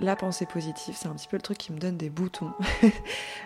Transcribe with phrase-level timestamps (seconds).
[0.00, 2.52] la pensée positive, c'est un petit peu le truc qui me donne des boutons.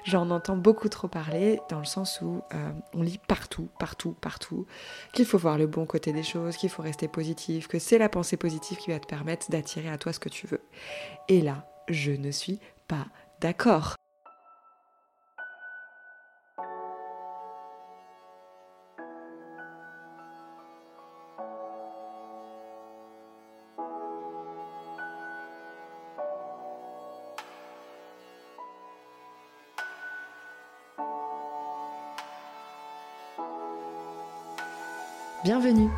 [0.04, 4.66] J'en entends beaucoup trop parler dans le sens où euh, on lit partout, partout, partout
[5.12, 8.08] qu'il faut voir le bon côté des choses, qu'il faut rester positif, que c'est la
[8.08, 10.62] pensée positive qui va te permettre d'attirer à toi ce que tu veux.
[11.28, 13.06] Et là, je ne suis pas
[13.40, 13.96] d'accord.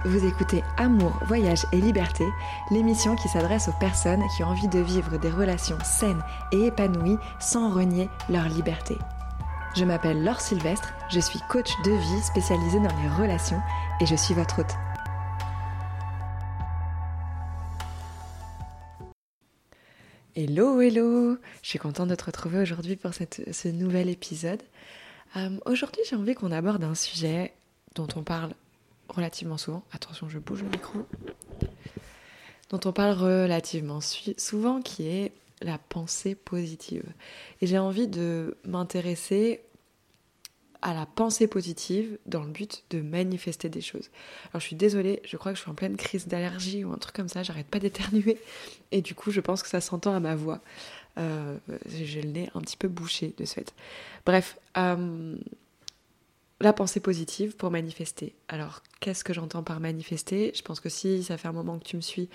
[0.06, 2.24] Vous écoutez Amour, Voyage et Liberté,
[2.70, 7.18] l'émission qui s'adresse aux personnes qui ont envie de vivre des relations saines et épanouies
[7.40, 8.96] sans renier leur liberté.
[9.74, 13.60] Je m'appelle Laure Sylvestre, je suis coach de vie spécialisée dans les relations
[14.00, 14.74] et je suis votre hôte.
[20.36, 24.62] Hello, hello Je suis contente de te retrouver aujourd'hui pour ce nouvel épisode.
[25.36, 27.54] Euh, aujourd'hui, j'ai envie qu'on aborde un sujet
[27.94, 28.52] dont on parle
[29.08, 31.06] relativement souvent, attention je bouge le micro,
[32.70, 37.04] dont on parle relativement souvent, qui est la pensée positive.
[37.60, 39.62] Et j'ai envie de m'intéresser
[40.82, 44.10] à la pensée positive dans le but de manifester des choses.
[44.50, 46.98] Alors je suis désolée, je crois que je suis en pleine crise d'allergie ou un
[46.98, 48.38] truc comme ça, j'arrête pas d'éternuer
[48.92, 50.60] et du coup je pense que ça s'entend à ma voix.
[51.18, 53.74] Euh, j'ai le nez un petit peu bouché de ce fait.
[54.26, 55.36] Bref, euh,
[56.60, 58.34] la pensée positive pour manifester.
[58.48, 60.52] Alors, qu'est-ce que j'entends par manifester?
[60.54, 62.30] Je pense que si ça fait un moment que tu me suis,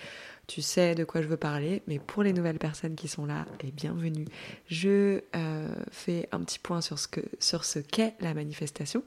[0.45, 1.81] tu sais de quoi je veux parler.
[1.87, 4.25] Mais pour les nouvelles personnes qui sont là, et bienvenue.
[4.67, 9.03] Je euh, fais un petit point sur ce qu'est la manifestation.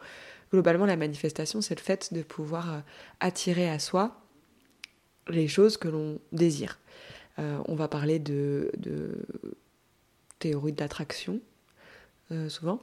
[0.51, 2.79] Globalement, la manifestation, c'est le fait de pouvoir euh,
[3.21, 4.21] attirer à soi
[5.29, 6.81] les choses que l'on désire.
[7.39, 9.27] Euh, on va parler de, de
[10.41, 11.41] théorie de l'attraction,
[12.49, 12.81] souvent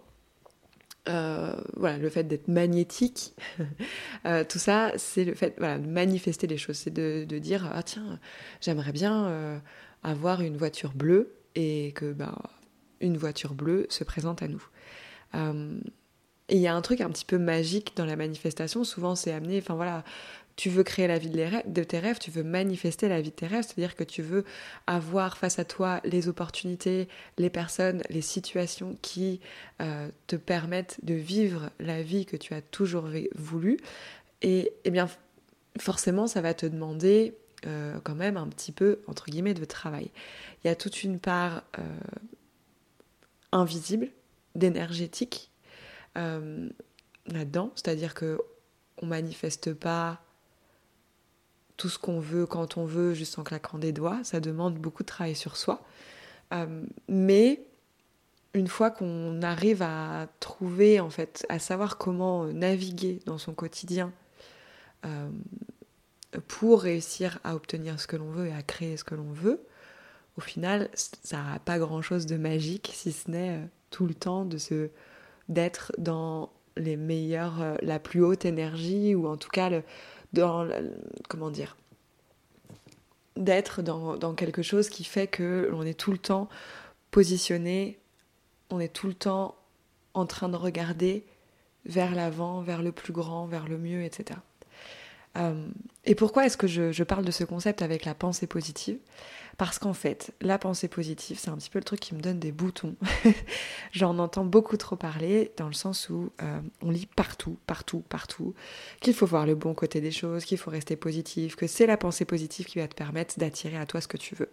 [1.09, 3.33] euh, voilà, le fait d'être magnétique,
[4.26, 6.77] euh, tout ça, c'est le fait voilà, de manifester les choses.
[6.77, 8.20] C'est de, dire Ah, tiens,
[8.61, 9.58] j'aimerais bien euh,
[10.03, 12.37] avoir une voiture bleue et que bah,
[12.99, 14.64] une voiture bleue se présente à nous.
[16.49, 18.83] il y a un truc un petit peu magique dans la manifestation.
[18.83, 20.03] Souvent, c'est amené, enfin voilà,
[20.61, 23.48] tu veux créer la vie de, tes rêves, tu veux manifester la vie de tes
[23.48, 24.45] rêves, c'est-à-dire que tu veux
[24.86, 27.08] avoir face à toi les opportunités,
[27.39, 29.39] les personnes, les situations qui
[29.82, 33.77] euh, te permettent de vivre la vie que tu as toujours voulu.
[34.44, 35.10] Et, eh bien,
[35.80, 37.33] forcément, ça va te demander
[37.66, 40.11] euh, quand même un petit peu, entre guillemets, de travail.
[40.64, 41.82] Il y a toute une part euh,
[43.52, 44.10] invisible,
[44.54, 45.50] d'énergétique
[46.14, 48.38] là-dedans, c'est-à-dire que
[49.02, 50.21] on manifeste pas
[51.81, 54.19] tout ce qu'on veut quand on veut, juste en claquant des doigts.
[54.23, 55.83] Ça demande beaucoup de travail sur soi.
[56.53, 57.64] Euh, mais
[58.53, 64.14] une fois qu'on arrive à trouver, en fait, à savoir comment naviguer dans son quotidien
[65.08, 65.30] euh,
[66.47, 69.64] pour réussir à obtenir ce que l'on veut et à créer ce que l'on veut,
[70.37, 74.45] au final, ça n'a pas grand-chose de magique, si ce n'est euh, tout le temps
[74.45, 74.91] de se
[75.49, 79.83] d'être dans les meilleures, la plus haute énergie ou en tout cas le,
[80.33, 81.77] comment dire
[83.37, 86.49] d'être dans, dans, quelque chose qui fait que l'on est tout le temps
[87.11, 87.97] positionné,
[88.70, 89.55] on est tout le temps
[90.14, 91.25] en train de regarder
[91.86, 94.39] vers l'avant, vers le plus grand, vers le mieux, etc.
[95.37, 95.67] Euh,
[96.05, 98.97] et pourquoi est-ce que je, parle de ce concept avec la pensée positive?
[99.61, 102.39] Parce qu'en fait, la pensée positive, c'est un petit peu le truc qui me donne
[102.39, 102.95] des boutons.
[103.92, 108.55] J'en entends beaucoup trop parler dans le sens où euh, on lit partout, partout, partout
[109.02, 111.95] qu'il faut voir le bon côté des choses, qu'il faut rester positif, que c'est la
[111.95, 114.50] pensée positive qui va te permettre d'attirer à toi ce que tu veux.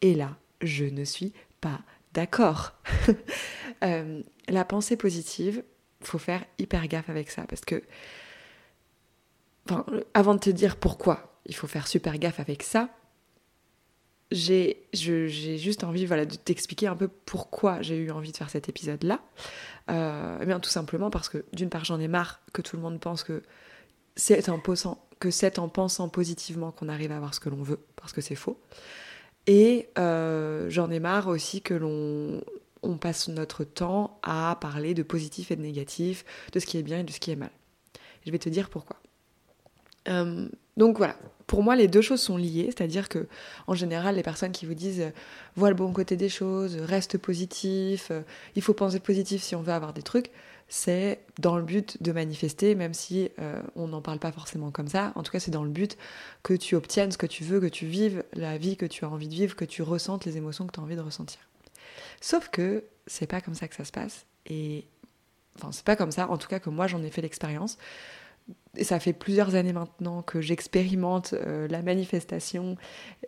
[0.00, 1.80] Et là, je ne suis pas
[2.14, 2.74] d'accord.
[3.84, 5.62] Euh, la pensée positive,
[6.02, 7.82] faut faire hyper gaffe avec ça parce que
[10.14, 12.88] avant de te dire pourquoi il faut faire super gaffe avec ça,
[14.30, 18.68] j'ai juste envie voilà, de t'expliquer un peu pourquoi j'ai eu envie de faire cet
[18.68, 19.20] épisode-là.
[19.90, 22.82] Euh, eh bien, tout simplement parce que d'une part, j'en ai marre que tout le
[22.82, 23.42] monde pense que
[24.16, 28.20] c'est en, en pensant positivement qu'on arrive à avoir ce que l'on veut, parce que
[28.20, 28.60] c'est faux.
[29.46, 32.42] Et euh, j'en ai marre aussi que l'on
[32.82, 36.82] on passe notre temps à parler de positif et de négatif, de ce qui est
[36.82, 37.50] bien et de ce qui est mal.
[38.24, 38.96] Je vais te dire pourquoi.
[40.08, 43.28] Euh, donc voilà, pour moi, les deux choses sont liées, c'est-à-dire que
[43.66, 45.10] en général, les personnes qui vous disent euh,
[45.54, 48.22] vois le bon côté des choses, reste positif, euh,
[48.56, 50.30] il faut penser positif si on veut avoir des trucs,
[50.68, 54.88] c'est dans le but de manifester, même si euh, on n'en parle pas forcément comme
[54.88, 55.12] ça.
[55.14, 55.96] En tout cas, c'est dans le but
[56.42, 59.08] que tu obtiennes ce que tu veux, que tu vives la vie que tu as
[59.08, 61.40] envie de vivre, que tu ressentes les émotions que tu as envie de ressentir.
[62.20, 64.26] Sauf que c'est pas comme ça que ça se passe.
[64.46, 64.84] Et
[65.56, 67.78] enfin, c'est pas comme ça, en tout cas que moi j'en ai fait l'expérience
[68.82, 72.76] ça fait plusieurs années maintenant que j'expérimente euh, la manifestation,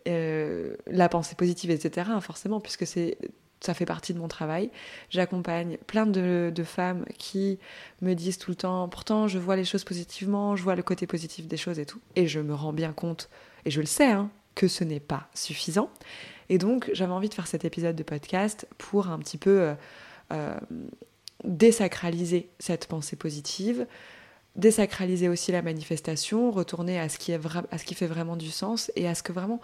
[0.07, 2.11] euh, la pensée positive, etc.
[2.21, 3.19] Forcément, puisque c'est
[3.61, 4.71] ça fait partie de mon travail.
[5.11, 7.59] J'accompagne plein de, femmes qui
[8.03, 11.09] me disent tout le temps, pourtant je vois les choses positivement, je vois le côté
[11.09, 11.99] positif des choses et tout.
[12.15, 13.29] Et je me rends bien compte,
[13.65, 15.91] et je le sais, hein, que ce n'est pas suffisant.
[16.51, 19.75] Et donc j'avais envie de faire cet épisode de podcast pour un petit peu
[20.33, 20.59] euh,
[21.45, 23.87] désacraliser cette pensée positive,
[24.59, 27.41] désacraliser aussi la manifestation, retourner à ce qui, est
[27.71, 29.61] à ce qui fait vraiment du sens et à ce que vraiment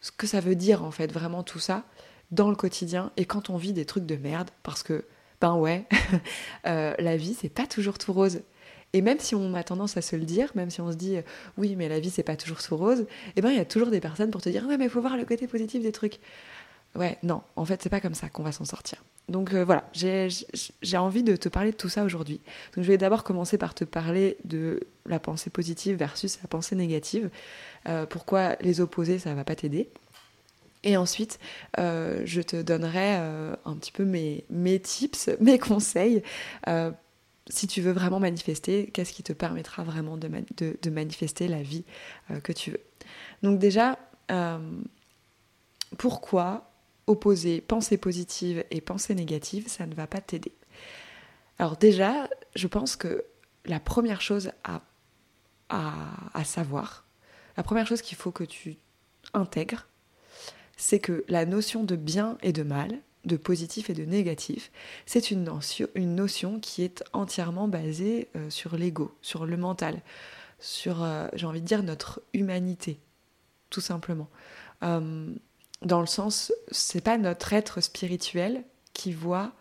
[0.00, 1.82] ce que ça veut dire en fait vraiment tout ça
[2.30, 5.04] dans le quotidien et quand on vit des trucs de merde parce que
[5.40, 5.86] ben ouais
[6.66, 8.40] euh, la vie c'est pas toujours tout rose.
[8.94, 11.16] Et même si on a tendance à se le dire même si on se dit
[11.58, 13.06] oui mais la vie c'est pas toujours tout rose et
[13.36, 15.00] eh ben il y a toujours des personnes pour te dire ouais mais il faut
[15.00, 16.20] voir le côté positif des trucs
[16.94, 19.84] ouais non en fait c'est pas comme ça qu'on va s'en sortir donc euh, voilà,
[19.92, 22.40] j'ai envie de te parler de tout ça aujourd'hui.
[22.74, 26.76] Donc je vais d'abord commencer par te parler de la pensée positive versus la pensée
[26.76, 27.28] négative.
[27.88, 29.90] Euh, pourquoi les opposer, ça va pas t'aider.
[30.82, 31.38] Et ensuite,
[31.78, 34.44] euh, je te donnerai un petit peu mes,
[34.80, 36.22] tips, mes conseils.
[37.48, 40.30] si tu veux vraiment manifester, qu'est-ce qui te permettra vraiment de,
[40.80, 41.84] de manifester la vie
[42.42, 42.80] que tu veux.
[43.42, 43.98] Donc déjà,
[45.98, 46.67] pourquoi
[47.08, 50.52] opposer pensée positive et pensée négative, ça ne va pas t'aider.
[51.58, 53.24] Alors déjà, je pense que
[53.64, 57.04] la première chose à, savoir,
[57.56, 58.76] la première chose qu'il faut que tu
[59.34, 59.86] intègres,
[60.76, 64.70] c'est que la notion de bien et de mal, de positif et de négatif,
[65.04, 70.00] c'est une notion, une notion qui est entièrement basée euh, sur l'ego, sur le mental,
[70.60, 73.00] sur, euh, j'ai envie de dire, notre humanité,
[73.70, 74.28] tout simplement.
[74.84, 75.34] Euh,
[75.82, 79.52] dans le sens, c'est pas notre être spirituel qui voit,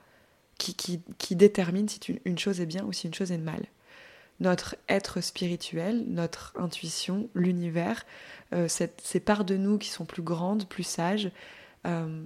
[0.58, 3.66] qui, qui, détermine si une chose est bien ou si une chose est mal.
[4.40, 8.06] Notre être spirituel, notre intuition, l'univers,
[8.54, 11.32] euh, ces parts de nous qui sont plus grandes, plus sages,
[11.86, 12.24] euh,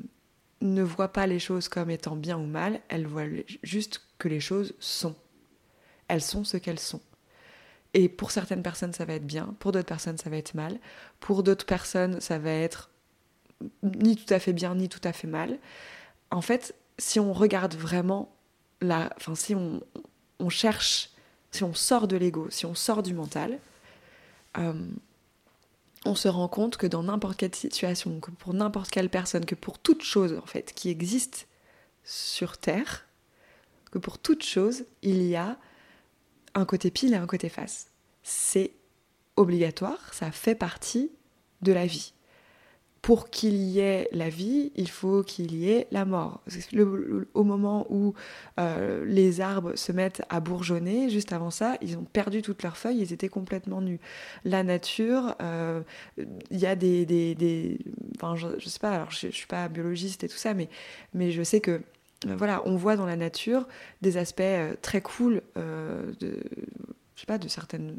[0.61, 3.25] ne voient pas les choses comme étant bien ou mal, elles voient
[3.63, 5.15] juste que les choses sont.
[6.07, 7.01] Elles sont ce qu'elles sont.
[7.93, 10.79] Et pour certaines personnes, ça va être bien, pour d'autres personnes, ça va être mal,
[11.19, 12.90] pour d'autres personnes, ça va être
[13.83, 15.59] ni tout à fait bien, ni tout à fait mal.
[16.29, 18.33] En fait, si on regarde vraiment
[18.81, 19.11] la.
[19.17, 21.09] Enfin, si on, cherche,
[21.51, 23.59] si on sort de l'ego, si on sort du mental,
[24.57, 24.73] euh,
[26.05, 29.55] on se rend compte que dans n'importe quelle situation, que pour n'importe quelle personne, que
[29.55, 31.47] pour toute chose en fait qui existe
[32.03, 33.05] sur Terre,
[33.91, 35.57] que pour toute chose, il y a
[36.55, 37.87] un côté pile et un côté face.
[38.23, 38.73] C'est
[39.35, 41.11] obligatoire, ça fait partie
[41.61, 42.13] de la vie
[43.01, 46.41] pour qu'il y ait la vie, il faut qu'il y ait la mort.
[47.33, 48.13] au moment où
[48.59, 52.77] euh, les arbres se mettent à bourgeonner, juste avant ça, ils ont perdu toutes leurs
[52.77, 53.99] feuilles, ils étaient complètement nus.
[54.45, 55.81] La nature, euh,
[56.17, 57.05] il y a des...
[57.05, 57.79] des,
[58.17, 60.69] enfin, je, je, sais pas, alors je, je, suis pas biologiste et tout ça, mais,
[61.15, 61.81] mais je sais que
[62.27, 63.67] euh, voilà, on voit dans la nature
[64.03, 64.43] des aspects
[64.83, 66.43] très cool de,
[67.15, 67.95] je sais pas, de certaines...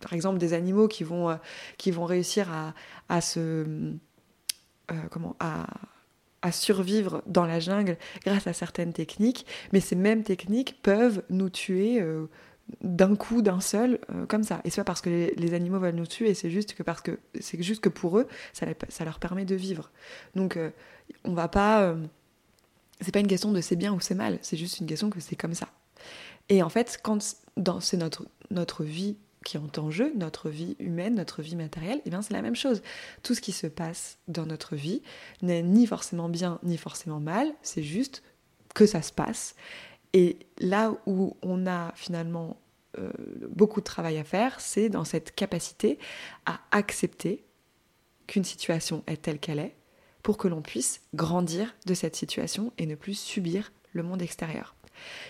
[0.00, 1.38] Par exemple, des animaux qui vont,
[1.76, 2.74] qui vont réussir à,
[3.10, 3.94] à se
[4.92, 5.66] euh, comment, à,
[6.52, 12.00] survivre dans la jungle grâce à certaines techniques, mais ces mêmes techniques peuvent nous tuer
[12.00, 12.26] euh,
[12.82, 14.62] d'un coup, d'un seul, euh, comme ça.
[14.64, 17.18] Et c'est pas parce que les, animaux veulent nous tuer, c'est juste que parce que
[17.40, 19.90] c'est juste que pour eux, ça, ça, leur permet de vivre.
[20.34, 20.58] Donc,
[21.24, 21.94] on va pas.
[23.02, 25.20] c'est pas une question de c'est bien ou c'est mal, c'est juste une question que
[25.20, 25.68] c'est comme ça.
[26.48, 27.36] Et en fait, quand
[27.80, 32.02] c'est notre notre vie qui est en jeu, notre vie humaine, notre vie matérielle, et
[32.06, 32.82] eh bien c'est la même chose.
[33.22, 35.02] Tout ce qui se passe dans notre vie
[35.42, 38.22] n'est ni forcément bien ni forcément mal, c'est juste
[38.74, 39.54] que ça se passe.
[40.12, 42.60] Et là où on a finalement
[42.98, 43.10] euh,
[43.48, 45.98] beaucoup de travail à faire, c'est dans cette capacité
[46.46, 47.44] à accepter
[48.26, 49.76] qu'une situation est telle qu'elle est
[50.22, 54.74] pour que l'on puisse grandir de cette situation et ne plus subir le monde extérieur.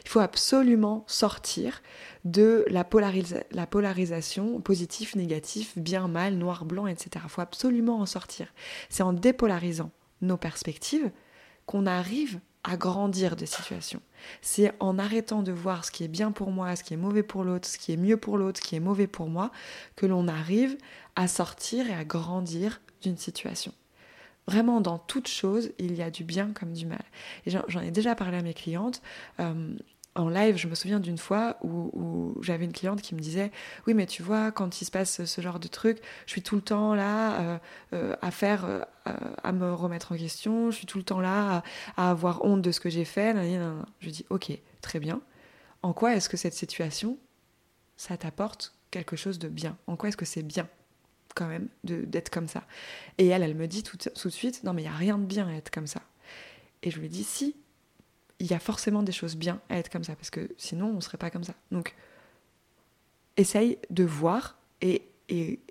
[0.05, 1.83] Il faut absolument sortir
[2.25, 2.87] de la,
[3.53, 7.11] la polarisation positif, négatif, bien, mal, noir, blanc, etc.
[7.25, 8.53] Il faut absolument en sortir.
[8.89, 11.11] C'est en dépolarisant nos perspectives
[11.67, 14.03] qu'on arrive à grandir des situations.
[14.43, 17.23] C'est en arrêtant de voir ce qui est bien pour moi, ce qui est mauvais
[17.23, 19.51] pour l'autre, ce qui est mieux pour l'autre, ce qui est mauvais pour moi,
[19.97, 20.77] que l'on arrive
[21.17, 23.73] à sortir et à grandir d'une situation.
[24.51, 27.05] Vraiment, dans toute chose, il y a du bien comme du mal.
[27.47, 29.01] J'en ai déjà parlé à mes clientes.
[29.39, 29.77] Euh,
[30.17, 33.53] en live, je me souviens d'une fois où, j'avais une cliente qui me disait
[33.87, 36.57] Oui, mais tu vois, quand il se passe ce genre de truc, je suis tout
[36.57, 37.59] le temps là euh,
[37.93, 38.67] euh, à faire,
[39.05, 41.63] à me remettre en question, je suis tout le temps là
[41.97, 43.37] à, avoir honte de ce que j'ai fait.
[44.01, 45.21] Je dis Ok, très bien.
[45.83, 47.19] En quoi est-ce que cette situation,
[47.97, 49.77] ça t'apporte quelque chose de bien?
[49.87, 50.69] En quoi est-ce que c'est bien?
[51.35, 52.65] Quand même d'être comme ça
[53.19, 55.25] Et elle, elle me dit tout, de suite Non, mais il n'y a rien de
[55.25, 56.03] bien à être comme ça.
[56.83, 57.57] Et je lui dis Si,
[58.39, 60.95] il y a forcément des choses bien à être comme ça, parce que sinon on
[60.95, 61.55] ne serait pas comme ça.
[61.71, 61.95] Donc,
[63.37, 65.07] essaye de voir et,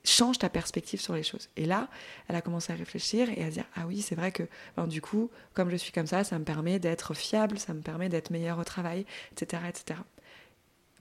[0.05, 1.49] change ta perspective sur les choses.
[1.57, 1.89] Et là,
[2.29, 4.43] elle a commencé à réfléchir et à dire Ah oui, c'est vrai que
[4.77, 7.81] ben, du coup, comme je suis comme ça, ça me permet d'être fiable, ça me
[7.81, 9.63] permet d'être meilleur au travail, etc.
[9.67, 9.99] etc.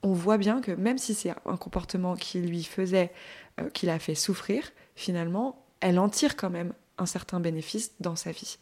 [0.03, 3.11] On voit bien que même si c'est un comportement qui lui faisait,
[3.59, 8.15] euh, qui l'a fait souffrir, finalement, elle en tire quand même un certain bénéfice dans
[8.15, 8.57] sa vie.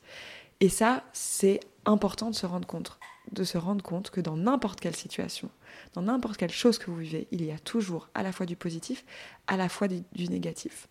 [0.60, 2.98] Et ça, c'est important de se rendre compte,
[3.32, 5.50] de se rendre compte que dans n'importe quelle situation,
[5.94, 8.56] dans n'importe quelle chose que vous vivez, il y a toujours à la fois du
[8.56, 9.06] positif,
[9.48, 10.88] à la fois du, négatif.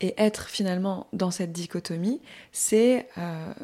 [0.00, 2.20] Et être finalement dans cette dichotomie,
[2.52, 3.54] c'est euh,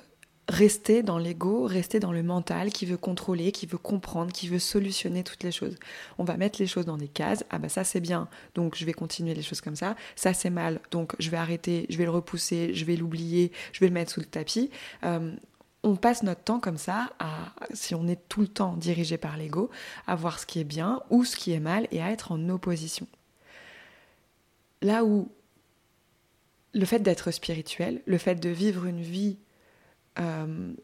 [0.53, 4.59] rester dans l'ego, rester dans le mental qui veut contrôler, qui veut comprendre, qui veut
[4.59, 5.77] solutionner toutes les choses.
[6.19, 7.45] On va mettre les choses dans des cases.
[7.49, 9.97] Ah bah ça c'est bien, donc je vais continuer les choses comme ça.
[10.15, 13.81] Ça c'est mal, donc je vais arrêter, je vais le repousser, je vais l'oublier, je
[13.81, 14.71] vais le mettre sous le tapis.
[15.05, 15.35] Euh,
[15.83, 19.39] on passe notre temps comme ça, à, si on est tout le temps dirigé par
[19.39, 19.71] l'ego,
[20.07, 22.49] à voir ce qui est bien ou ce qui est mal et à être en
[22.51, 23.07] opposition.
[24.83, 25.31] Là où
[26.75, 29.39] le fait d'être spirituel, le fait de vivre une vie
[30.19, 30.75] euh,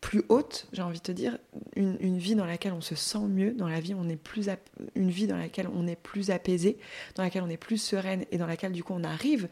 [0.00, 1.38] plus haute, j'ai envie de te dire,
[1.76, 4.48] une, vie dans laquelle on se sent mieux, dans la vie on est plus
[4.94, 6.78] une vie dans laquelle on est plus apaisé,
[7.16, 9.48] dans laquelle on est plus sereine et dans laquelle du coup on arrive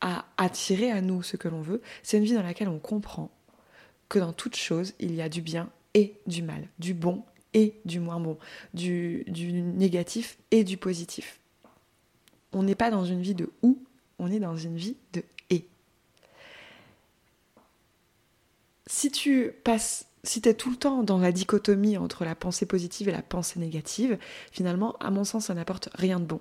[0.00, 1.82] à attirer à nous ce que l'on veut.
[2.02, 3.30] C'est une vie dans laquelle on comprend
[4.08, 7.74] que dans toute chose il y a du bien et du mal, du bon et
[7.84, 8.38] du moins bon,
[8.72, 11.40] du, du négatif et du positif.
[12.52, 13.84] On n'est pas dans une vie de ou,
[14.18, 15.22] on est dans une vie de
[18.90, 22.66] si tu passes, si tu es tout le temps dans la dichotomie entre la pensée
[22.66, 24.18] positive et la pensée négative,
[24.50, 26.40] finalement, à mon sens, ça n'apporte rien de bon.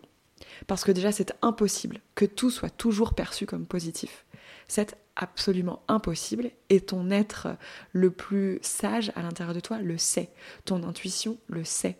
[0.65, 4.25] Parce que déjà, c'est impossible que tout soit toujours perçu comme positif.
[4.67, 7.49] C'est absolument impossible et ton être
[7.91, 10.31] le plus sage à l'intérieur de toi le sait.
[10.65, 11.99] Ton intuition le sait.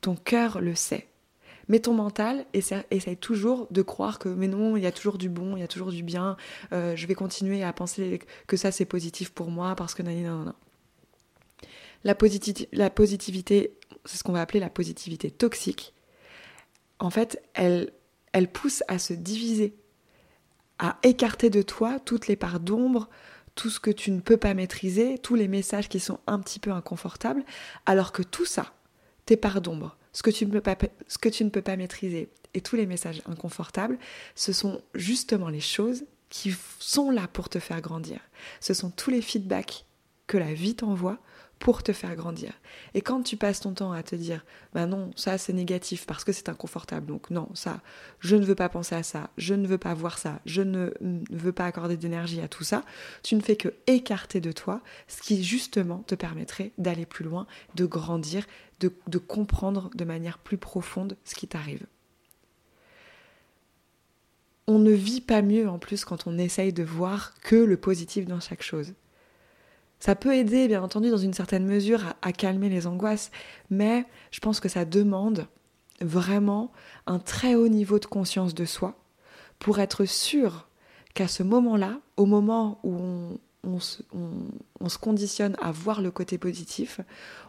[0.00, 1.08] Ton cœur le sait.
[1.72, 5.30] Mais ton mental essaye, toujours de croire que, mais non, il y a toujours du
[5.30, 6.36] bon, il y a toujours du bien,
[6.74, 10.12] euh, je vais continuer à penser que ça c'est positif pour moi parce que non,
[10.12, 10.54] non, non.
[12.04, 12.14] La,
[12.72, 13.72] la positivité,
[14.04, 15.94] c'est ce qu'on va appeler la positivité toxique.
[16.98, 17.94] En fait, elle,
[18.32, 19.74] elle pousse à se diviser,
[20.78, 23.08] à écarter de toi toutes les parts d'ombre,
[23.54, 26.58] tout ce que tu ne peux pas maîtriser, tous les messages qui sont un petit
[26.58, 27.42] peu inconfortables,
[27.86, 28.74] alors que tout ça,
[29.24, 30.76] tes parts d'ombre, ce que, tu ne peux pas,
[31.08, 33.98] ce que tu ne peux pas maîtriser et tous les messages inconfortables,
[34.34, 38.20] ce sont justement les choses qui sont là pour te faire grandir.
[38.60, 39.86] Ce sont tous les feedbacks
[40.26, 41.18] que la vie t'envoie
[41.62, 42.52] pour te faire grandir.
[42.92, 46.24] Et quand tu passes ton temps à te dire, bah non, ça c'est négatif parce
[46.24, 47.80] que c'est inconfortable, donc non, ça,
[48.18, 50.90] je ne veux pas penser à ça, je ne veux pas voir ça, je ne
[51.30, 52.84] veux pas accorder d'énergie à tout ça,
[53.22, 57.46] tu ne fais que écarter de toi ce qui justement te permettrait d'aller plus loin,
[57.76, 58.44] de grandir,
[58.80, 61.86] de, de comprendre de manière plus profonde ce qui t'arrive.
[64.66, 68.26] On ne vit pas mieux en plus quand on essaye de voir que le positif
[68.26, 68.94] dans chaque chose.
[70.02, 73.30] Ça peut aider, bien entendu, dans une certaine mesure à, calmer les angoisses,
[73.70, 75.46] mais je pense que ça demande
[76.00, 76.72] vraiment
[77.06, 78.96] un très haut niveau de conscience de soi
[79.60, 80.66] pour être sûr
[81.14, 84.02] qu'à ce moment-là, au moment où on, se,
[85.00, 87.00] conditionne à voir le côté positif,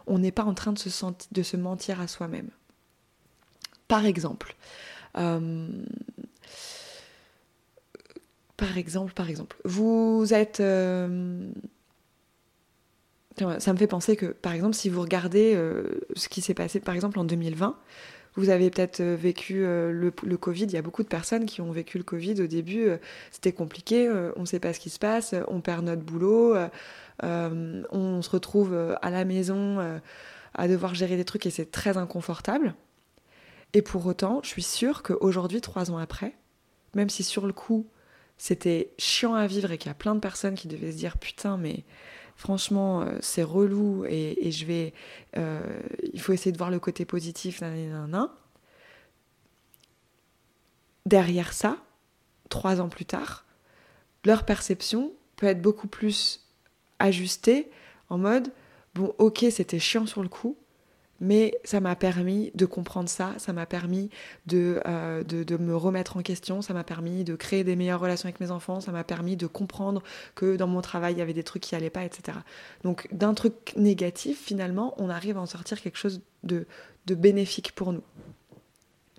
[0.06, 2.50] on n'est pas en train de se, mentir à soi-même.
[3.88, 4.54] Par exemple,
[5.16, 5.66] euh,
[8.56, 11.50] par exemple, par exemple, vous êtes euh,
[13.36, 16.80] ça me fait penser que, par exemple, si vous regardez euh, ce qui s'est passé,
[16.80, 17.76] par exemple, en 2020,
[18.36, 20.64] vous avez peut-être euh, vécu euh, le, Covid.
[20.64, 22.40] Il y a beaucoup de personnes qui ont vécu le Covid.
[22.42, 22.88] Au début,
[23.30, 24.08] c'était compliqué.
[24.36, 25.34] on ne sait pas ce qui se passe.
[25.48, 26.56] On perd notre boulot.
[27.22, 30.00] on se retrouve à la maison
[30.54, 32.74] à devoir gérer des trucs et c'est très inconfortable.
[33.72, 36.36] Et pour autant, je suis sûre qu'aujourd'hui, trois ans après,
[36.94, 37.88] même si sur le coup,
[38.36, 41.18] c'était chiant à vivre et qu'il y a plein de personnes qui devaient se dire
[41.18, 41.84] putain mais
[42.36, 44.92] franchement euh, c'est relou et, je vais
[45.36, 45.60] euh,
[46.12, 47.62] il faut essayer de voir le côté positif
[51.06, 51.76] derrière ça
[52.48, 53.44] trois ans plus tard
[54.24, 56.46] leur perception peut être beaucoup plus
[56.98, 57.70] ajustée
[58.08, 58.52] en mode
[58.94, 60.56] bon ok c'était chiant sur le coup
[61.20, 64.10] mais ça m'a permis de comprendre ça, ça m'a permis
[64.52, 68.40] euh, de, me remettre en question, ça m'a permis de créer des meilleures relations avec
[68.40, 70.02] mes enfants, ça m'a permis de comprendre
[70.34, 72.38] que dans mon travail, il y avait des trucs qui n'allaient pas, etc.
[72.82, 76.66] Donc d'un truc négatif, finalement, on arrive à en sortir quelque chose de,
[77.06, 78.02] de bénéfique pour nous.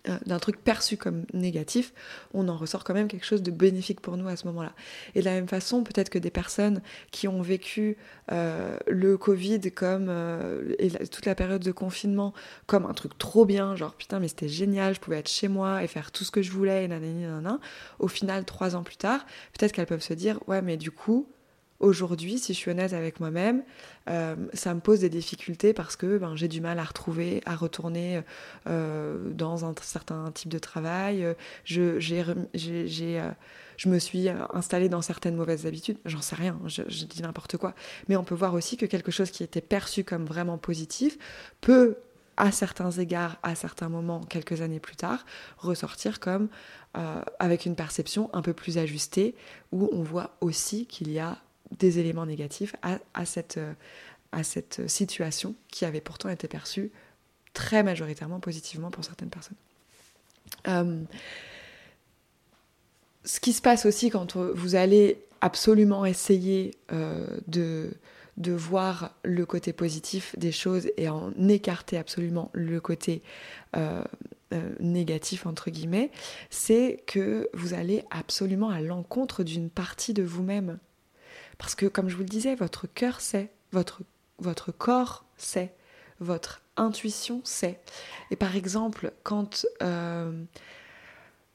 [0.10, 1.94] Euh, d'un truc perçu comme négatif,
[2.34, 4.74] on en ressort quand même quelque chose de bénéfique pour nous à ce moment-là.
[5.16, 6.82] Et de la même façon, peut-être que des personnes
[7.12, 7.98] qui ont vécu
[8.32, 12.34] euh, le Covid comme euh, et toute la période de confinement
[12.68, 15.84] comme un truc trop bien, genre putain mais c'était génial, je pouvais être chez moi
[15.84, 17.60] et faire tout ce que je voulais et nanani nanana.
[18.00, 19.26] Au final, trois ans plus tard,
[19.58, 21.28] peut-être qu'elles peuvent se dire ouais mais du coup
[21.80, 23.64] aujourd'hui, si je suis honnête avec moi-même,
[24.10, 27.56] euh, ça me pose des difficultés parce que ben, j'ai du mal à retrouver, à
[27.56, 28.22] retourner
[28.68, 31.36] euh, dans un certain type de travail.
[31.66, 32.00] Je,
[33.02, 33.32] euh,
[33.86, 35.98] me suis installée dans certaines mauvaises habitudes.
[36.06, 37.76] J'en sais rien, je dis n'importe quoi.
[38.08, 41.18] Mais on peut voir aussi que quelque chose qui était perçu comme vraiment positif
[41.62, 41.98] peut
[42.38, 45.26] à certains égards, à certains moments, quelques années plus tard,
[45.58, 46.50] ressortir comme
[47.40, 49.36] avec une perception un peu plus ajustée,
[49.72, 51.38] où on voit aussi qu'il y a
[51.72, 53.60] des éléments négatifs à, cette,
[54.32, 56.92] à cette situation qui avait pourtant été perçue
[57.54, 59.58] très majoritairement positivement pour certaines personnes.
[60.68, 61.02] Euh,
[63.24, 67.92] ce qui se passe aussi quand vous allez absolument essayer euh, de,
[68.38, 73.24] voir le côté positif des choses et en écarter absolument le côté
[73.76, 74.04] euh,
[74.80, 76.12] négatif, entre guillemets,
[76.50, 80.78] c'est que vous allez absolument à l'encontre d'une partie de vous-même
[81.58, 84.02] parce que, comme je vous le disais, votre cœur sait, votre,
[84.40, 85.74] votre corps sait,
[86.20, 87.80] votre intuition sait.
[88.32, 89.66] Et par exemple, quand...
[89.82, 90.44] Euh,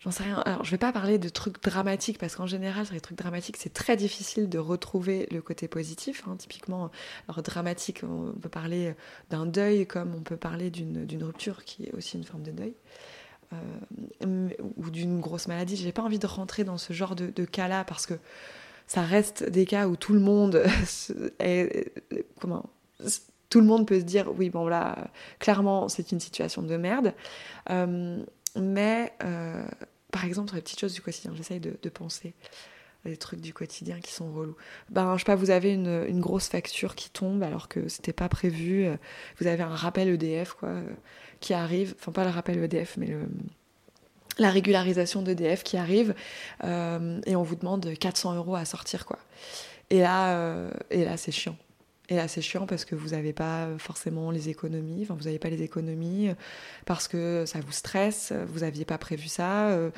[0.00, 0.38] j'en sais rien.
[0.46, 3.56] Alors, je vais pas parler de trucs dramatiques parce qu'en général, sur les trucs dramatiques,
[3.58, 6.24] c'est très difficile de retrouver le côté positif.
[6.26, 6.36] Hein.
[6.36, 6.90] Typiquement,
[7.28, 8.94] alors dramatique, on peut parler
[9.28, 12.74] d'un deuil comme on peut parler d'une rupture qui est aussi une forme de deuil.
[13.52, 15.74] Euh, ou d'une grosse maladie.
[15.76, 18.14] J'ai pas envie de rentrer dans ce genre de cas-là parce que
[18.90, 20.64] ça reste des cas où tout le monde
[22.40, 22.68] comment
[23.48, 27.14] tout le monde peut se dire oui bon là clairement c'est une situation de merde
[27.70, 28.20] euh,
[28.56, 29.64] mais euh,
[30.10, 32.34] par exemple sur les petites choses du quotidien j'essaye de, penser
[33.04, 34.56] les trucs du quotidien qui sont relous.
[34.90, 38.12] Ben, je sais pas, vous avez une, une grosse facture qui tombe alors que c'était
[38.12, 38.86] pas prévu.
[39.38, 40.74] Vous avez un rappel EDF, quoi,
[41.40, 41.94] qui arrive.
[41.98, 43.20] Enfin, pas le rappel EDF, mais le,
[44.40, 46.14] la régularisation d'EDF qui arrive
[46.64, 49.18] euh, et on vous demande 400 euros à sortir quoi.
[49.90, 51.56] Et là, euh, et là c'est chiant.
[52.08, 55.50] Et là c'est chiant parce que vous n'avez pas forcément les économies, vous n'avez pas
[55.50, 56.30] les économies
[56.86, 59.90] parce que ça vous stresse, vous n'aviez pas prévu ça euh,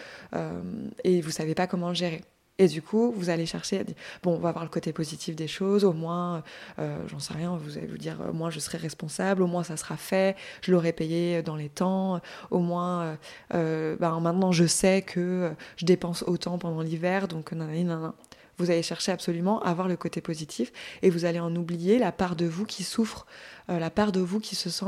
[1.05, 2.22] et vous savez pas comment le gérer.
[2.62, 3.85] Et du coup, vous allez chercher
[4.22, 6.44] bon, on va voir le côté positif des choses, au moins,
[6.79, 9.64] euh, j'en sais rien, vous allez vous dire, au moins je serai responsable, au moins
[9.64, 12.20] ça sera fait, je l'aurai payé dans les temps,
[12.53, 13.18] au moins,
[13.53, 18.14] euh, ben, maintenant je sais que je dépense autant pendant l'hiver, donc nanana,
[18.62, 20.72] vous allez chercher absolument à voir le côté positif
[21.03, 23.27] et vous allez en oublier la part de vous qui souffre,
[23.68, 24.87] euh, la part de vous qui se sent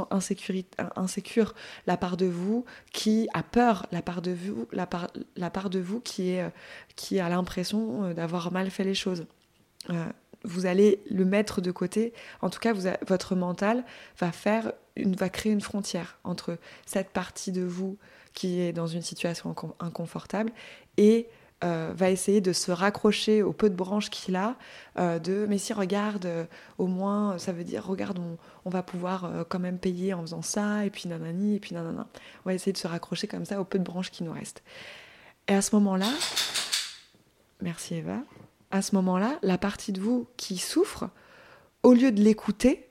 [0.97, 1.55] insécure,
[1.89, 5.71] la part de vous qui a peur, la part de vous, la part, la part
[5.71, 6.51] de vous qui, est, euh,
[6.95, 9.27] qui a l'impression euh, d'avoir mal fait les choses.
[10.45, 12.13] vous allez le mettre de côté.
[12.43, 13.85] En tout cas, vous votre mental
[14.21, 17.99] va faire une, va créer une frontière entre cette partie de vous
[18.35, 20.53] qui est dans une situation inconfortable
[20.97, 21.29] et
[21.65, 24.57] euh, va essayer de se raccrocher au peu de branches qu'il a,
[24.99, 26.45] euh, de mais si regarde, euh,
[26.77, 28.21] au moins ça veut dire regarde,
[28.67, 32.07] on, va pouvoir quand même payer en faisant ça, et puis nanani, et puis nanana.
[32.45, 34.63] On va essayer de se raccrocher comme ça au peu de branches qui nous restent.
[35.49, 36.09] Et à ce moment-là,
[37.63, 38.19] merci Eva,
[38.71, 41.09] à ce moment-là, la partie de vous qui souffre,
[41.83, 42.89] au lieu de l'écouter,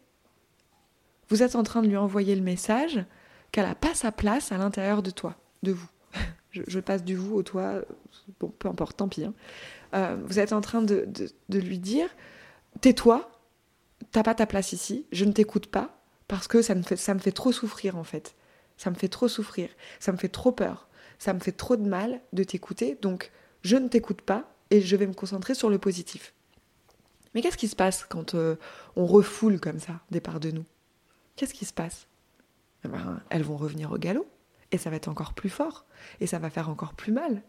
[1.30, 3.04] vous êtes en train de lui envoyer le message
[3.52, 5.88] qu'elle n'a pas sa place à l'intérieur de toi, de vous
[6.54, 7.82] je, passe du vous au toi,
[8.40, 9.26] bon, peu importe, tant pis.
[9.26, 9.34] Hein.
[9.94, 11.08] Euh, vous êtes en train de,
[11.50, 12.10] lui dire
[12.82, 13.30] tais-toi,
[14.12, 17.52] t'as pas ta place ici, je ne t'écoute pas, parce que ça me, fait, trop
[17.52, 18.36] souffrir en fait.
[18.78, 20.88] Ça me fait trop souffrir, ça me fait trop peur,
[21.20, 24.96] ça me fait trop de mal de t'écouter, donc je ne t'écoute pas et je
[24.96, 26.34] vais me concentrer sur le positif.
[27.34, 28.56] Mais qu'est-ce qui se passe quand euh,
[28.96, 30.66] on refoule comme ça des parts de nous?
[31.36, 32.08] Qu'est-ce qui se passe?
[32.86, 34.28] Eh ben, Elles vont revenir au galop
[34.74, 35.86] et ça va être encore plus fort,
[36.20, 37.42] et ça va faire encore plus mal.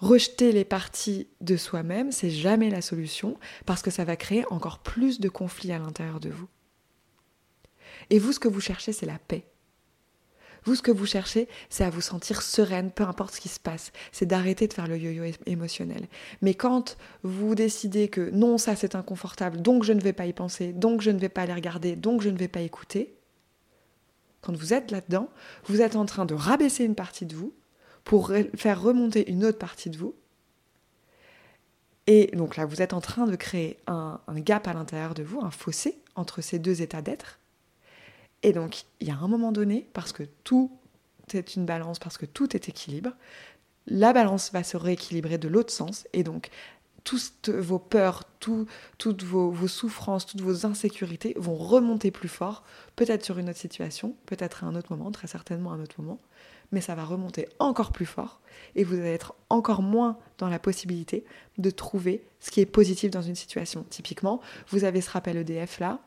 [0.00, 4.78] rejeter les parties de soi-même, c'est jamais la solution parce que ça va créer encore
[4.78, 6.48] plus de conflits à l'intérieur de vous.
[8.08, 9.44] Et vous, ce que vous cherchez, c'est la paix.
[10.64, 13.60] Vous, ce que vous cherchez, c'est à vous sentir sereine, peu importe ce qui se
[13.60, 13.92] passe.
[14.12, 16.06] C'est d'arrêter de faire le yo-yo émotionnel.
[16.42, 20.32] Mais quand vous décidez que non, ça c'est inconfortable, donc je ne vais pas y
[20.32, 23.14] penser, donc je ne vais pas aller regarder, donc je ne vais pas écouter,
[24.40, 25.28] quand vous êtes là-dedans,
[25.64, 27.54] vous êtes en train de rabaisser une partie de vous
[28.04, 30.14] pour faire remonter une autre partie de vous.
[32.06, 35.40] Et donc là, vous êtes en train de créer un, gap à l'intérieur de vous,
[35.40, 37.38] un fossé entre ces deux états d'être.
[38.42, 40.72] Et donc, il y a un moment donné, parce que tout
[41.32, 43.10] est une balance, parce que tout est équilibre,
[43.86, 46.08] la balance va se rééquilibrer de l'autre sens.
[46.12, 46.50] Et donc,
[47.04, 52.62] toutes vos peurs, toutes vos, souffrances, toutes vos insécurités vont remonter plus fort,
[52.96, 56.00] peut-être sur une autre situation, peut-être à un autre moment, très certainement à un autre
[56.00, 56.18] moment,
[56.72, 58.40] mais ça va remonter encore plus fort
[58.74, 61.24] et vous allez être encore moins dans la possibilité
[61.58, 63.84] de trouver ce qui est positif dans une situation.
[63.90, 66.00] Typiquement, vous avez ce rappel EDF là,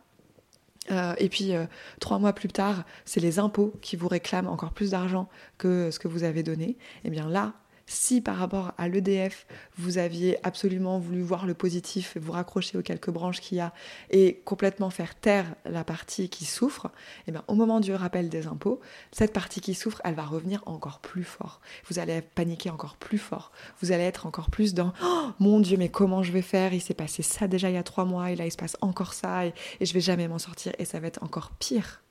[0.91, 1.65] euh, et puis euh,
[1.99, 5.99] trois mois plus tard, c'est les impôts qui vous réclament encore plus d'argent que ce
[5.99, 6.69] que vous avez donné.
[6.71, 7.53] Et eh bien là,
[7.85, 9.45] si par rapport à l'EDF,
[9.77, 13.73] vous aviez absolument voulu voir le positif, vous raccrocher aux quelques branches qu'il y a
[14.09, 16.91] et complètement faire taire la partie qui souffre,
[17.27, 18.79] eh bien, au moment du rappel des impôts,
[19.11, 21.61] cette partie qui souffre, elle va revenir encore plus fort.
[21.89, 23.51] Vous allez paniquer encore plus fort.
[23.81, 26.73] Vous allez être encore plus dans oh, mon Dieu, mais comment je vais faire?
[26.73, 28.77] Il s'est passé ça déjà il y a trois mois et là il se passe
[28.81, 32.02] encore ça et, et je vais jamais m'en sortir et ça va être encore pire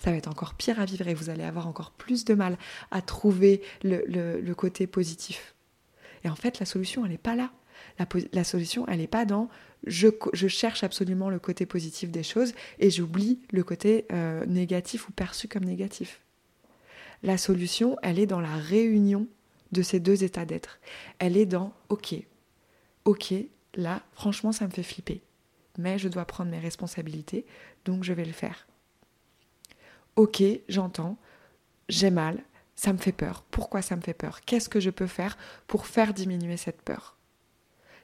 [0.00, 2.56] ça va être encore pire à vivre et vous allez avoir encore plus de mal
[2.90, 5.54] à trouver le, côté positif.
[6.24, 7.52] Et en fait, la solution, elle n'est pas là.
[8.32, 9.48] La, solution, elle n'est pas dans
[9.86, 10.08] je,
[10.48, 15.48] cherche absolument le côté positif des choses et j'oublie le côté euh, négatif ou perçu
[15.48, 16.20] comme négatif.
[17.22, 19.26] La solution, elle est dans la réunion
[19.72, 20.80] de ces deux états d'être.
[21.18, 22.14] Elle est dans ok,
[23.04, 23.34] ok,
[23.74, 25.22] là, franchement, ça me fait flipper.
[25.78, 27.44] Mais je dois prendre mes responsabilités,
[27.84, 28.66] donc je vais le faire
[30.20, 31.16] ok, j'entends,
[31.88, 32.44] j'ai mal,
[32.76, 33.42] ça me fait peur.
[33.50, 34.42] Pourquoi ça me fait peur?
[34.42, 37.16] Qu'est-ce que je peux faire pour faire diminuer cette peur?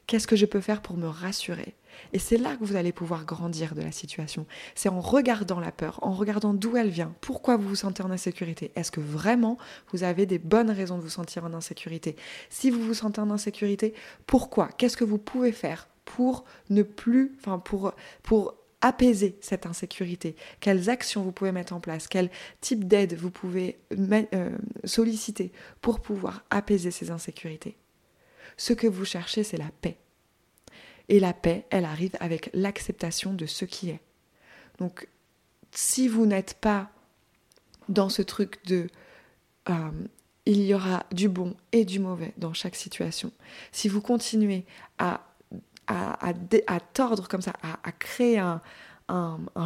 [0.06, 1.74] Qu'est-ce que je peux faire pour me rassurer?
[2.14, 4.46] Et c'est là que vous allez pouvoir grandir de la situation.
[4.74, 8.10] C'est en regardant la peur, en regardant d'où elle vient, pourquoi vous vous sentez en
[8.10, 8.72] insécurité?
[8.76, 9.58] Est-ce que vraiment
[9.92, 12.16] vous avez des bonnes raisons de vous sentir en insécurité?
[12.48, 13.92] Si vous vous sentez en insécurité,
[14.26, 14.68] pourquoi?
[14.68, 20.90] Qu'est-ce que vous pouvez faire pour ne plus, enfin pour, pour apaiser cette insécurité Quelles
[20.90, 22.08] actions vous pouvez mettre en place?
[22.08, 27.76] Quel type d'aide vous pouvez euh, solliciter pour pouvoir apaiser ces insécurités?
[28.56, 29.98] Ce que vous cherchez, c'est la paix.
[31.08, 34.00] Et la paix, elle arrive avec l'acceptation de ce qui est.
[34.78, 35.08] Donc,
[35.72, 36.90] si vous n'êtes pas
[37.88, 38.88] dans ce truc de
[39.68, 39.90] euh,
[40.46, 43.32] il y aura du bon et du mauvais dans chaque situation,
[43.72, 44.64] si vous continuez
[44.98, 45.25] à
[45.86, 48.60] à, tordre comme ça, à, créer un,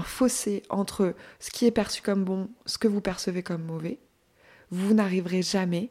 [0.05, 3.99] fossé entre ce qui est perçu comme bon, ce que vous percevez comme mauvais,
[4.71, 5.91] vous n'arriverez jamais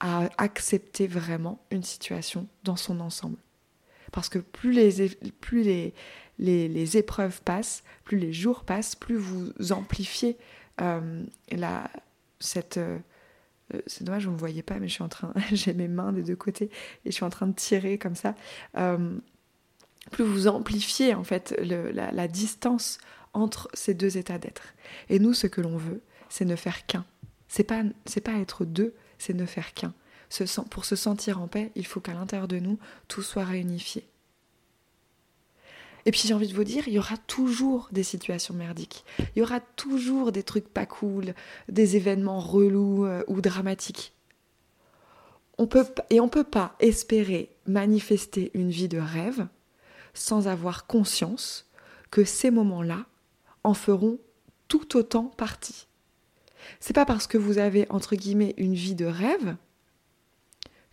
[0.00, 3.38] à accepter vraiment une situation dans son ensemble.
[4.12, 5.08] Parce que plus les,
[5.40, 5.94] plus les,
[6.38, 10.36] les, épreuves passent, plus les jours passent, plus vous amplifiez
[10.80, 11.90] euh, la,
[12.38, 12.76] cette...
[12.78, 12.98] Euh,
[13.88, 16.12] c'est dommage, vous ne me voyez pas, mais je suis en train, j'ai mes mains
[16.12, 16.70] des deux côtés
[17.04, 18.34] et je suis en train de tirer comme ça.
[18.76, 19.18] Euh,
[20.10, 22.98] plus vous amplifiez en fait la, distance
[23.32, 24.74] entre ces deux états d'être.
[25.08, 27.04] Et nous, ce que l'on veut, c'est ne faire qu'un.
[27.48, 27.82] C'est pas
[28.24, 29.94] pas être deux, c'est ne faire qu'un.
[30.70, 34.06] pour se sentir en paix, il faut qu'à l'intérieur de nous, tout soit réunifié.
[36.06, 39.04] Et puis j'ai envie de vous dire, il y aura toujours des situations merdiques.
[39.18, 41.34] Il y aura toujours des trucs pas cool,
[41.68, 44.12] des événements relous euh, ou dramatiques.
[45.58, 49.48] On peut, et on ne peut pas espérer manifester une vie de rêve
[50.16, 51.70] sans avoir conscience
[52.10, 53.06] que ces moments-là
[53.64, 54.18] en feront
[54.68, 55.86] tout autant partie.
[56.80, 59.56] C'est pas parce que vous avez entre guillemets une vie de rêve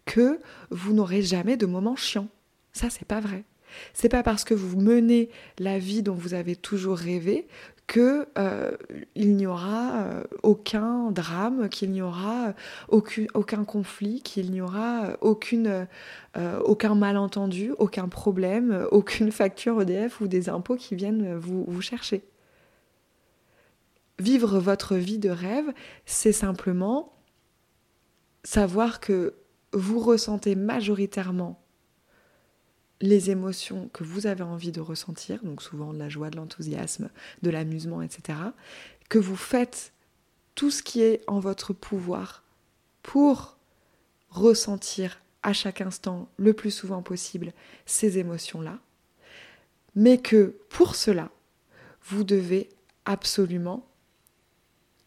[0.05, 2.29] que vous n'aurez jamais de moments chiants.
[2.73, 3.43] Ça c'est pas vrai.
[3.93, 7.47] C'est pas parce que vous menez la vie dont vous avez toujours rêvé
[7.87, 8.71] que euh,
[9.15, 12.53] il n'y aura euh, aucun drame, qu'il n'y aura
[12.93, 20.49] euh, aucun, conflit, qu'il n'y aura aucun malentendu, aucun problème, aucune facture EDF ou des
[20.49, 22.23] impôts qui viennent vous, vous chercher.
[24.19, 25.73] Vivre votre vie de rêve,
[26.05, 27.13] c'est simplement
[28.43, 29.33] savoir que
[29.73, 31.62] vous ressentez majoritairement
[33.01, 37.09] les émotions que vous avez envie de ressentir, donc souvent de la joie, de l'enthousiasme,
[37.41, 38.39] de l'amusement, etc.,
[39.09, 39.93] que vous faites
[40.55, 42.43] tout ce qui est en votre pouvoir
[43.01, 43.57] pour
[44.29, 47.51] ressentir à chaque instant, le plus souvent possible,
[47.85, 48.79] ces émotions-là,
[49.95, 51.29] mais que pour cela,
[52.03, 52.69] vous devez
[53.05, 53.85] absolument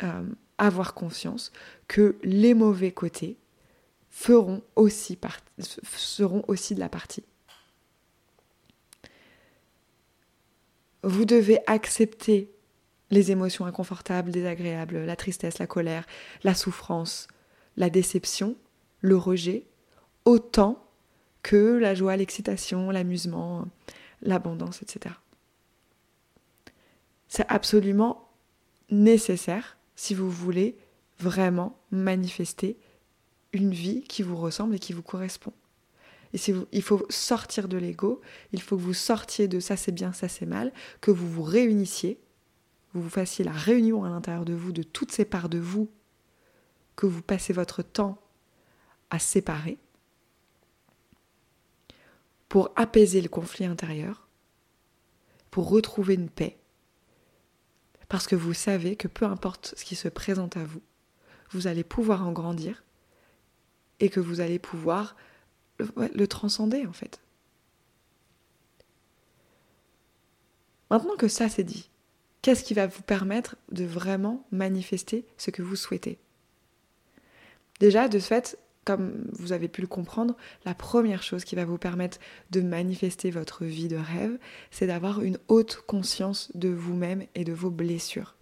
[0.03, 0.23] euh,
[0.59, 1.53] avoir conscience
[1.89, 3.39] que les mauvais côtés
[4.11, 4.63] feront
[5.97, 7.25] seront aussi de la partie.
[11.07, 12.51] Vous devez accepter
[13.11, 16.05] les émotions inconfortables, désagréables, la tristesse, la colère,
[16.43, 17.29] la souffrance,
[17.77, 18.57] la déception,
[19.03, 19.69] le rejet,
[20.25, 20.85] autant
[21.45, 23.69] que la joie, l'excitation, l'amusement,
[24.21, 25.15] l'abondance, etc.
[27.29, 28.29] C'est absolument
[28.91, 30.77] nécessaire si vous voulez
[31.21, 32.81] vraiment manifester
[33.53, 35.53] une vie qui vous ressemble et qui vous correspond.
[36.33, 38.21] Il faut sortir de l'ego,
[38.53, 41.43] il faut que vous sortiez de ça c'est bien, ça c'est mal, que vous vous
[41.43, 42.21] réunissiez,
[42.95, 45.91] vous vous fassiez la réunion à l'intérieur de vous de toutes ces parts de vous
[46.97, 48.19] que vous passez votre temps
[49.11, 49.79] à séparer
[52.49, 54.29] pour apaiser le conflit intérieur,
[55.51, 56.59] pour retrouver une paix.
[58.09, 60.83] Parce que vous savez que peu importe ce qui se présente à vous,
[61.51, 62.85] vous allez pouvoir en grandir
[64.01, 65.17] et que vous allez pouvoir
[65.79, 67.21] le, transcender en fait.
[70.91, 71.91] Maintenant que ça c'est dit,
[72.43, 76.19] qu'est-ce qui va vous permettre de vraiment manifester ce que vous souhaitez?
[77.81, 81.65] Déjà, de ce fait, comme vous avez pu le comprendre, la première chose qui va
[81.65, 82.19] vous permettre
[82.51, 84.39] de manifester votre vie de rêve,
[84.71, 88.37] c'est d'avoir une haute conscience de vous-même et de vos blessures.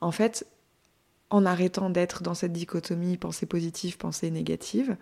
[0.00, 0.46] En fait,
[1.30, 4.96] en arrêtant d'être dans cette dichotomie pensée positive, pensée négative,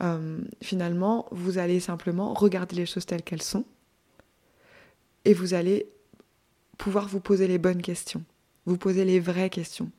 [0.00, 3.64] euh, finalement, vous allez simplement regarder les choses telles qu'elles sont
[5.24, 5.88] et vous allez
[6.78, 8.22] pouvoir vous poser les bonnes questions,
[8.66, 9.90] vous poser les vraies questions.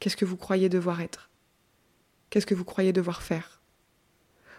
[0.00, 1.30] Qu'est-ce que vous croyez devoir être?
[2.30, 3.60] Qu'est-ce que vous croyez devoir faire?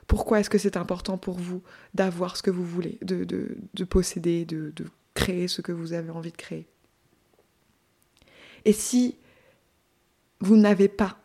[0.08, 1.64] Pourquoi est-ce que c'est important pour vous
[1.94, 6.12] d'avoir ce que vous voulez, de, de, posséder, de, de créer ce que vous avez
[6.12, 6.68] envie de créer?
[8.66, 9.18] Et si
[10.40, 11.18] vous n'avez pas,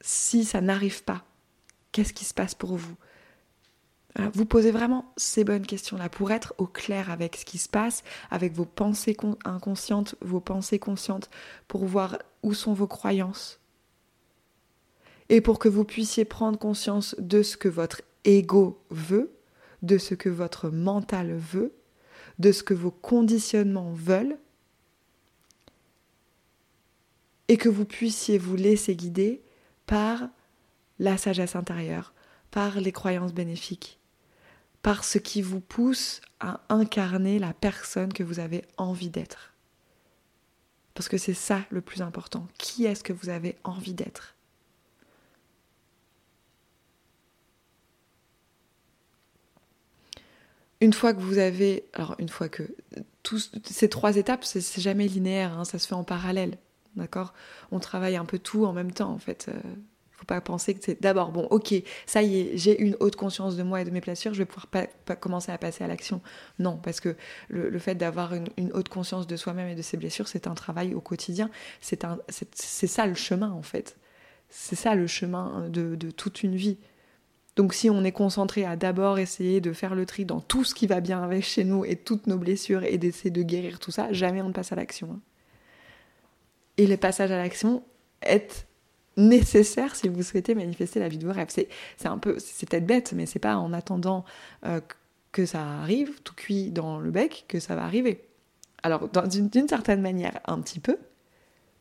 [0.00, 1.24] si ça n'arrive pas,
[1.92, 2.96] qu'est-ce qui se passe pour vous
[4.34, 8.02] vous posez vraiment ces bonnes questions-là pour être au clair avec ce qui se passe,
[8.30, 11.30] avec vos pensées inconscientes, vos pensées conscientes,
[11.68, 13.60] pour voir où sont vos croyances,
[15.28, 19.32] et pour que vous puissiez prendre conscience de ce que votre ego veut,
[19.82, 21.72] de ce que votre mental veut,
[22.40, 24.38] de ce que vos conditionnements veulent,
[27.46, 29.42] et que vous puissiez vous laisser guider
[29.86, 30.28] par
[31.00, 32.12] la sagesse intérieure,
[32.52, 33.98] par les croyances bénéfiques,
[34.82, 39.54] par ce qui vous pousse à incarner la personne que vous avez envie d'être.
[40.94, 42.46] Parce que c'est ça le plus important.
[42.58, 44.36] Qui est-ce que vous avez envie d'être?
[50.82, 52.62] Une fois que vous avez, alors une fois que
[53.64, 56.58] ces trois étapes, c'est jamais linéaire, hein, ça se fait en parallèle,
[56.96, 57.32] d'accord?
[57.70, 59.46] On travaille un peu tout en même temps, en fait.
[59.48, 59.60] Euh,
[60.30, 61.74] pas penser que c'est d'abord bon, ok,
[62.06, 64.44] ça y est, j'ai une haute conscience de moi et de mes blessures, je vais
[64.44, 66.22] pouvoir pas, commencer à passer à l'action.
[66.60, 67.16] Non, parce que
[67.48, 70.94] le, fait d'avoir une, haute conscience de soi-même et de ses blessures, c'est un travail
[70.94, 71.50] au quotidien.
[71.80, 73.96] C'est c'est ça le chemin en fait.
[74.48, 76.78] C'est ça le chemin de, de toute une vie.
[77.56, 80.76] Donc si on est concentré à d'abord essayer de faire le tri dans tout ce
[80.76, 83.90] qui va bien avec chez nous et toutes nos blessures et d'essayer de guérir tout
[83.90, 85.10] ça, jamais on ne passe à l'action.
[85.12, 85.20] Hein.
[86.76, 87.82] Et le passage à l'action
[88.22, 88.68] est
[89.20, 91.48] nécessaire si vous souhaitez manifester la vie de vos rêves.
[91.50, 91.68] C'est,
[92.04, 94.24] un peu, c'est peut-être bête, mais c'est pas en attendant
[94.66, 94.80] euh,
[95.32, 98.24] que ça arrive, tout cuit dans le bec, que ça va arriver.
[98.82, 100.96] Alors, d'une certaine manière, un petit peu,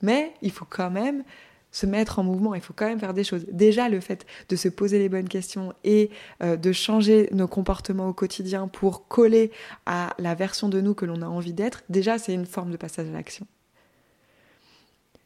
[0.02, 1.24] mais il faut quand même
[1.72, 3.46] se mettre en mouvement, il faut quand même faire des choses.
[3.52, 6.10] Déjà, le fait de se poser les bonnes questions et
[6.42, 9.52] euh, de changer nos comportements au quotidien pour coller
[9.86, 12.78] à la version de nous que l'on a envie d'être, déjà, c'est une forme de
[12.78, 13.46] passage à l'action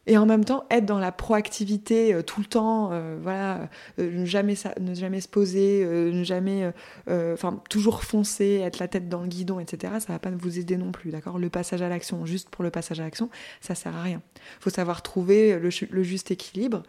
[0.05, 4.11] et en même temps être dans la proactivité euh, tout le temps, euh, voilà, euh,
[4.11, 6.71] ne, jamais, ne jamais se poser, ne jamais,
[7.07, 10.77] enfin, toujours foncer, être la tête dans le guidon, etc., ça va pas vous aider
[10.77, 11.39] non plus, d'accord?
[11.39, 13.29] Le passage à l'action, juste pour le passage à l'action,
[13.61, 14.21] ça sert à rien.
[14.59, 16.83] Faut savoir trouver le juste équilibre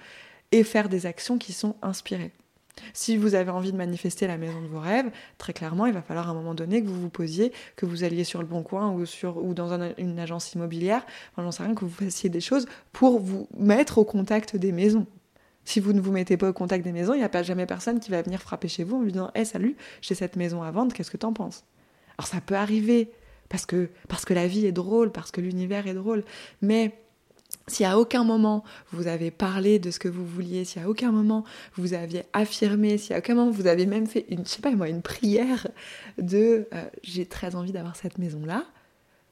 [0.52, 2.32] et faire des actions qui sont inspirées.
[2.92, 6.02] Si vous avez envie de manifester la maison de vos rêves, très clairement, il va
[6.02, 8.62] falloir à un moment donné que vous vous posiez, que vous alliez sur le bon
[8.62, 11.04] coin ou, sur, ou dans une agence immobilière,
[11.36, 15.06] j'en sais rien, que vous fassiez des choses pour vous mettre au contact des maisons.
[15.64, 17.66] Si vous ne vous mettez pas au contact des maisons, il n'y a pas jamais
[17.66, 20.62] personne qui va venir frapper chez vous en lui disant Hé, salut, j'ai cette maison
[20.62, 21.64] à vendre, qu'est-ce que t'en penses?
[22.18, 23.10] Alors ça peut arriver,
[23.48, 26.24] parce que, parce que la vie est drôle, parce que l'univers est drôle,
[26.60, 26.92] mais
[27.66, 31.12] si à aucun moment vous avez parlé de ce que vous vouliez, si à aucun
[31.12, 31.44] moment
[31.76, 34.70] vous aviez affirmé, si à aucun moment vous avez même fait une, je sais pas
[34.72, 35.66] moi, une prière
[36.18, 38.64] de euh, j'ai très envie d'avoir cette maison-là,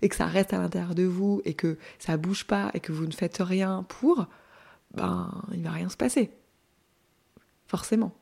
[0.01, 2.93] et que ça reste à l'intérieur de vous, et que ça bouge pas, et que
[2.93, 4.27] vous ne faites rien pour,
[4.95, 6.31] ben il va rien se passer.
[7.67, 8.13] Forcément.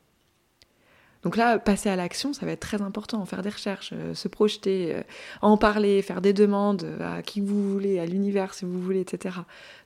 [1.23, 3.23] Donc là, passer à l'action, ça va être très important.
[3.25, 5.01] Faire des recherches, euh, se projeter, euh,
[5.41, 9.01] en parler, faire des demandes euh, à qui vous voulez, à l'univers si vous voulez,
[9.01, 9.35] etc.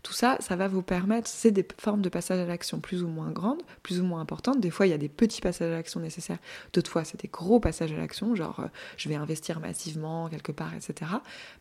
[0.02, 3.08] Tout ça, ça va vous permettre, c'est des formes de passage à l'action plus ou
[3.08, 4.62] moins grandes, plus ou moins importantes.
[4.62, 6.40] Des fois, il y a des petits passages à l'action nécessaires.
[6.72, 8.62] D'autres fois, c'est des gros passages à l'action, genre
[8.96, 11.12] je vais investir massivement quelque part, etc.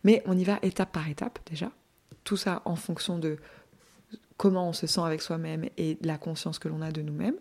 [0.03, 1.69] Mais on y va étape par étape déjà.
[2.23, 3.37] Tout ça en fonction de
[4.37, 7.35] comment on se sent avec soi-même et la conscience que l'on a de nous-mêmes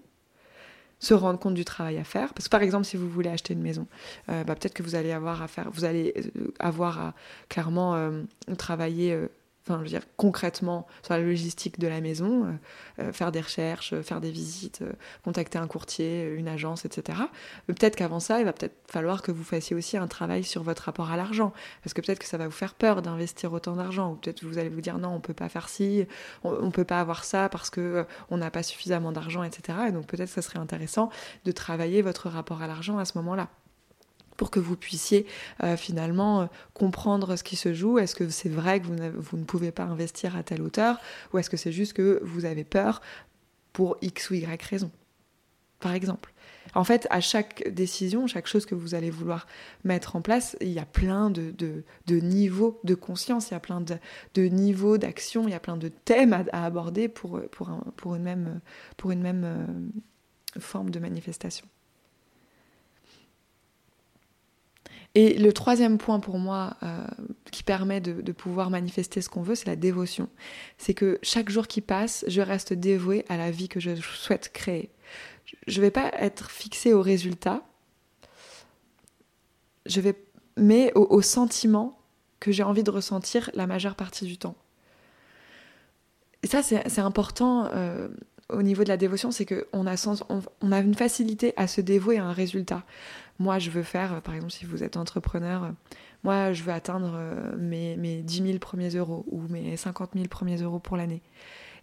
[1.05, 2.33] se rendre compte du travail à faire.
[2.35, 3.87] Parce que par exemple, si vous voulez acheter une maison,
[4.29, 7.15] euh, bah, peut-être que vous allez avoir à faire, vous allez euh, avoir à
[7.49, 8.23] clairement euh,
[8.59, 9.17] travailler
[9.67, 12.53] enfin, je veux dire, concrètement sur la logistique de la maison, euh,
[13.01, 14.83] euh, faire des recherches, euh, faire des visites,
[15.25, 17.19] contacter un courtier, une agence, etc.
[17.67, 20.85] peut-être qu'avant ça, il va peut-être falloir que vous fassiez aussi un travail sur votre
[20.85, 24.13] rapport à l'argent, parce que peut-être que ça va vous faire peur d'investir autant d'argent,
[24.13, 26.07] ou peut-être vous allez vous dire non, on peut pas faire ci,
[26.43, 29.79] on, ne peut pas avoir ça parce que on n'a pas suffisamment d'argent, etc.
[29.89, 31.11] Et donc peut-être que ça serait intéressant
[31.45, 33.49] de travailler votre rapport à l'argent à ce moment-là
[34.37, 35.27] pour que vous puissiez
[35.63, 37.99] euh, finalement euh, comprendre ce qui se joue.
[37.99, 40.99] Est-ce que c'est vrai que vous, vous, ne pouvez pas investir à telle hauteur
[41.33, 43.01] ou est-ce que c'est juste que vous avez peur
[43.73, 44.91] pour X ou Y raison,
[45.81, 46.35] par exemple?
[46.75, 49.47] En fait, à chaque décision, chaque chose que vous allez vouloir
[49.85, 53.61] mettre en place, il y a plein de, de, niveaux de conscience, il y a
[53.61, 58.15] plein de, niveaux d'action, il y a plein de thèmes à, aborder pour, pour, pour,
[58.15, 58.61] une même,
[58.97, 61.67] pour une même euh, forme de manifestation.
[65.15, 67.07] Et le troisième point pour moi euh,
[67.53, 70.29] qui permet de, pouvoir manifester ce qu'on veut, c'est la dévotion.
[70.77, 74.51] C'est que chaque jour qui passe, je reste dévouée à la vie que je souhaite
[74.53, 74.91] créer.
[75.69, 77.63] Je ne vais pas être fixée au résultat,
[79.87, 80.17] je vais,
[80.57, 82.01] mais au, sentiment
[82.41, 84.57] que j'ai envie de ressentir la majeure partie du temps.
[86.43, 88.09] Et ça, c'est important euh,
[88.51, 90.19] au niveau de la dévotion, c'est qu'on a,
[90.61, 92.85] on a une facilité à se dévouer à un résultat
[93.39, 95.73] moi je veux faire, par exemple si vous êtes entrepreneur,
[96.23, 100.27] moi je veux atteindre euh, mes, mes 10 000 premiers euros ou mes 50 000
[100.29, 101.23] premiers euros pour l'année.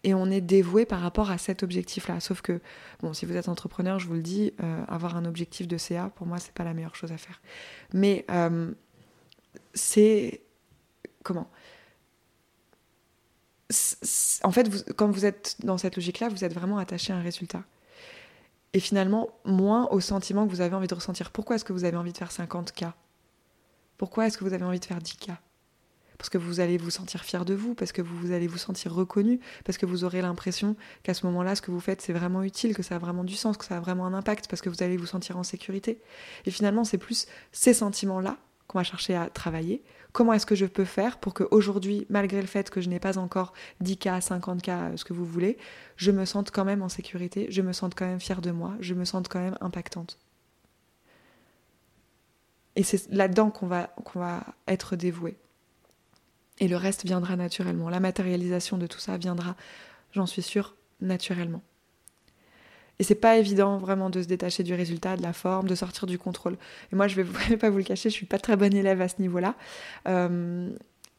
[0.04, 2.20] Et on est dévoué par rapport à cet objectif-là.
[2.20, 2.60] Sauf que,
[3.02, 6.12] bon, si vous êtes entrepreneur, je vous le dis, euh, avoir un objectif de CA,
[6.16, 7.40] pour moi, c'est pas la meilleure chose à faire.
[7.94, 8.72] Mais euh,
[9.76, 10.42] c'est.
[11.22, 11.52] Comment?
[14.44, 17.64] En fait, quand vous êtes dans cette logique-là, vous êtes vraiment attaché à un résultat
[18.74, 21.32] et finalement moins au sentiment que vous avez envie de ressentir.
[21.32, 22.92] Pourquoi est-ce que vous avez envie de faire 50K
[23.98, 25.36] Pourquoi est-ce que vous avez envie de faire 10K
[26.18, 28.94] Parce que vous allez vous sentir fier de vous, parce que vous allez vous sentir
[28.94, 32.44] reconnu, parce que vous aurez l'impression qu'à ce moment-là, ce que vous faites, c'est vraiment
[32.44, 34.70] utile, que ça a vraiment du sens, que ça a vraiment un impact, parce que
[34.70, 36.00] vous allez vous sentir en sécurité.
[36.46, 40.66] Et finalement, c'est plus ces sentiments-là qu'on va chercher à travailler Comment est-ce que je
[40.66, 45.06] peux faire pour qu'aujourd'hui, malgré le fait que je n'ai pas encore 10K, 50K, ce
[45.06, 45.58] que vous voulez,
[45.96, 48.76] je me sente quand même en sécurité, je me sente quand même fière de moi,
[48.82, 50.20] je me sente quand même impactante.
[52.76, 55.38] Et c'est là-dedans qu'on va, qu'on va être dévoué.
[56.60, 57.90] Et le reste viendra naturellement.
[57.90, 59.56] La matérialisation de tout ça viendra,
[60.12, 61.62] j'en suis sûre, naturellement.
[63.02, 66.06] Et c'est pas évident vraiment de se détacher du résultat, de la forme, de sortir
[66.06, 66.56] du contrôle.
[66.94, 69.08] Et moi, je vais, pas vous le cacher, je suis pas très bonne élève à
[69.08, 69.56] ce niveau-là.
[70.08, 70.70] Euh,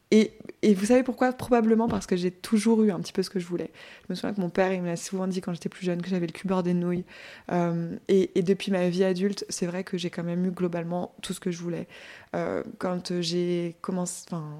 [0.09, 1.33] et, et, vous savez pourquoi?
[1.33, 3.69] Probablement parce que j'ai toujours eu un petit peu ce que je voulais.
[4.07, 6.01] Je me souviens que mon père, il me l'a souvent dit quand j'étais plus jeune
[6.01, 7.03] que j'avais le cul bordé de nouilles.
[7.51, 11.13] Euh, et, et, depuis ma vie adulte, c'est vrai que j'ai quand même eu globalement
[11.21, 11.89] tout ce que je voulais.
[12.33, 14.57] Euh, quand j'ai commencé, enfin,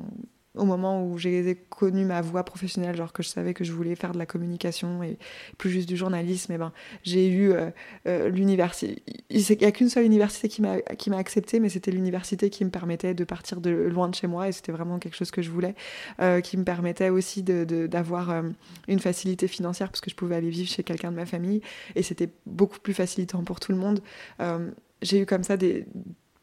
[0.55, 3.95] au moment où j'ai connu ma voie professionnelle, genre que je savais que je voulais
[3.95, 5.17] faire de la communication et
[5.57, 6.71] plus juste du journalisme, eh ben,
[7.03, 7.71] j'ai eu euh,
[8.07, 9.01] euh, l'université.
[9.29, 12.63] Il n'y a qu'une seule université qui m'a, qui m'a accepté, mais c'était l'université qui
[12.65, 15.41] me permettait de partir de loin de chez moi, et c'était vraiment quelque chose que
[15.41, 15.73] je voulais,
[16.21, 18.43] euh, qui me permettait aussi d'avoir
[18.87, 21.61] une facilité financière, parce que je pouvais aller vivre chez quelqu'un de ma famille,
[21.95, 24.01] et c'était beaucoup plus facilitant pour tout le monde.
[25.01, 25.85] j'ai eu comme ça des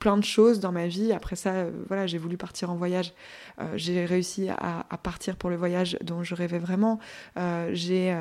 [0.01, 1.13] plein de choses dans ma vie.
[1.13, 3.13] Après ça, euh, voilà, j'ai voulu partir en voyage.
[3.61, 6.99] Euh, j'ai réussi à, partir pour le voyage dont je rêvais vraiment.
[7.37, 8.17] Euh, j'ai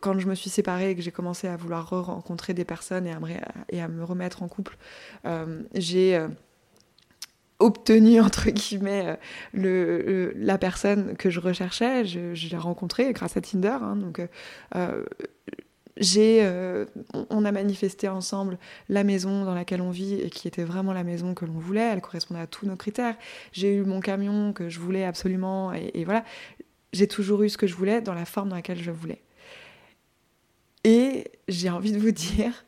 [0.00, 3.80] quand je me suis séparée et que j'ai commencé à vouloir rencontrer des personnes et
[3.80, 4.76] à me, remettre en couple,
[5.74, 6.26] j'ai
[7.60, 9.16] obtenu entre guillemets
[9.52, 12.04] le, la personne que je recherchais.
[12.04, 13.78] Je, l'ai rencontrée grâce à Tinder.
[13.80, 14.20] Hein, donc
[15.98, 16.84] j'ai, euh,
[17.30, 21.04] on a manifesté ensemble la maison dans laquelle on vit et qui était vraiment la
[21.04, 21.92] maison que l'on voulait.
[21.92, 23.16] Elle correspondait à tous nos critères.
[23.52, 26.24] J'ai eu mon camion que je voulais absolument et, voilà.
[26.92, 29.22] j'ai toujours eu ce que je voulais dans la forme dans laquelle je voulais.
[30.84, 32.64] Et j'ai envie de vous dire,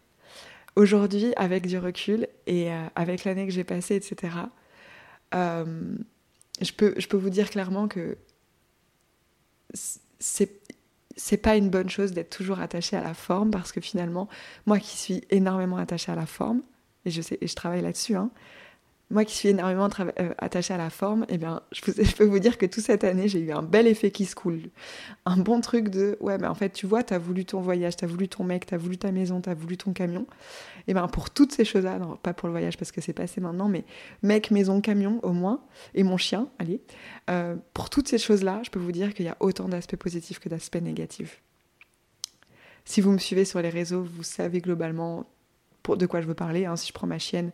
[0.74, 4.34] aujourd'hui, avec du recul et euh, avec l'année que j'ai passée, etc.,
[5.34, 5.96] euh,
[6.60, 8.16] je, peux, je peux vous dire clairement que
[10.18, 10.57] c'est
[11.18, 14.28] c'est pas une bonne chose d'être toujours attaché à la forme parce que finalement,
[14.66, 16.62] moi qui suis énormément attachée à la forme,
[17.04, 18.30] et je sais, et je travaille là-dessus, hein,
[19.10, 21.80] moi qui suis énormément euh, attachée à la forme, eh bien, je,
[22.14, 24.60] peux vous dire que toute cette année, j'ai eu un bel effet qui se coule.
[25.24, 27.96] Un bon truc de, ouais, mais en fait, tu vois, tu as voulu ton voyage,
[27.96, 30.22] tu as voulu ton mec, tu as voulu ta maison, tu as voulu ton camion.
[30.22, 33.40] Et eh bien, pour toutes ces choses-là, pas pour le voyage parce que c'est passé
[33.40, 33.84] maintenant, mais
[34.22, 35.62] mec, maison, camion, au moins,
[35.94, 36.82] et mon chien, allez,
[37.30, 40.38] euh, pour toutes ces choses-là, je peux vous dire qu'il y a autant d'aspects positifs
[40.38, 41.42] que d'aspects négatifs.
[42.84, 45.26] Si vous me suivez sur les réseaux, vous savez globalement
[45.88, 46.66] de quoi je veux parler.
[46.66, 46.76] Hein.
[46.76, 47.50] Si je prends ma chienne,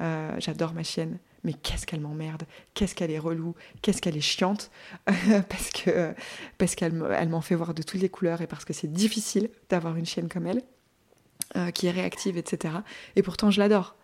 [0.00, 4.20] euh, j'adore ma chienne, mais qu'est-ce qu'elle m'emmerde, qu'est-ce qu'elle est relou, qu'est-ce qu'elle est
[4.20, 4.70] chiante,
[5.06, 6.14] parce que
[6.58, 9.50] parce qu'elle elle m'en fait voir de toutes les couleurs et parce que c'est difficile
[9.68, 10.62] d'avoir une chienne comme elle,
[11.56, 12.74] euh, qui est réactive, etc.
[13.14, 13.96] Et pourtant, je l'adore.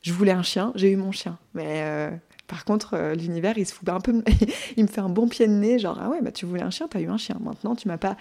[0.00, 2.10] Je voulais un chien, j'ai eu mon chien, mais euh,
[2.48, 4.24] par contre, euh, l'univers, il se fout un peu,
[4.76, 6.70] il me fait un bon pied de nez, genre ah ouais, bah tu voulais un
[6.70, 7.36] chien, t'as eu un chien.
[7.40, 8.16] Maintenant, tu m'as pas,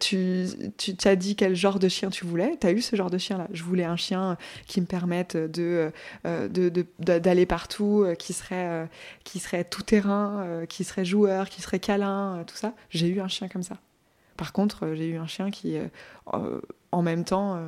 [0.00, 0.46] tu,
[0.76, 3.38] tu t'as dit quel genre de chien tu voulais, t'as eu ce genre de chien
[3.38, 3.46] là.
[3.52, 5.92] Je voulais un chien qui me permette de,
[6.26, 6.48] euh,
[6.98, 8.88] d'aller partout, euh, qui serait,
[9.22, 12.74] qui serait tout terrain, qui serait joueur, qui serait câlin, tout ça.
[12.90, 13.76] J'ai eu un chien comme ça.
[14.36, 15.76] Par contre, j'ai eu un chien qui,
[16.26, 17.60] en même temps,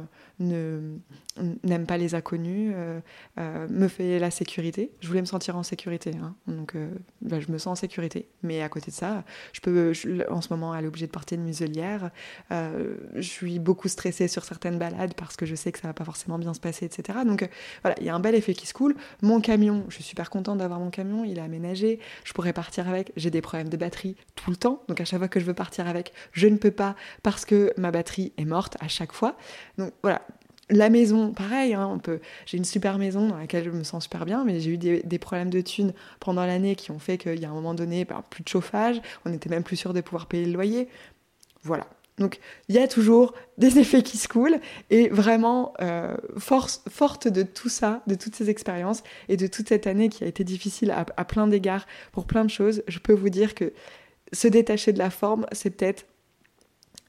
[0.43, 3.01] n'aime pas les inconnus, euh,
[3.39, 4.93] euh, me fait la sécurité.
[5.01, 6.35] Je voulais me sentir en sécurité, hein.
[6.47, 6.91] donc euh,
[7.21, 8.29] bah, je me sens en sécurité.
[8.43, 9.93] Mais à côté de ça, je peux
[10.31, 12.11] en ce moment aller obligée de porter une muselière.
[12.51, 16.05] je suis beaucoup stressée sur certaines balades parce que je sais que ça va pas
[16.05, 17.21] forcément bien se passer, etc.
[17.27, 17.49] Donc
[17.83, 18.95] voilà, il y a un bel effet qui se coule.
[19.23, 22.89] Mon camion, je suis super contente d'avoir mon camion, il est aménagé, je pourrais partir
[22.89, 23.13] avec.
[23.17, 25.55] J'ai des problèmes de batterie tout le temps, donc à chaque fois que je veux
[25.55, 29.37] partir avec, je ne peux pas parce que ma batterie est morte à chaque fois.
[29.79, 30.23] Donc voilà,
[30.73, 32.21] la maison, pareil, hein, on peut...
[32.47, 35.19] j'ai une super maison dans laquelle je me sens super bien, mais j'ai eu des,
[35.19, 38.25] problèmes de thunes pendant l'année qui ont fait qu'il y a un moment donné, bah,
[38.31, 40.89] plus de chauffage, on n'était même plus sûr de pouvoir payer le loyer.
[41.63, 41.87] Voilà.
[42.19, 44.61] Donc il y a toujours des effets qui se coulent
[44.91, 49.69] et vraiment euh, force, forte de tout ça, de toutes ces expériences et de toute
[49.69, 52.99] cette année qui a été difficile à, à plein d'égards pour plein de choses, je
[52.99, 53.73] peux vous dire que
[54.33, 56.07] se détacher de la forme, c'est peut-être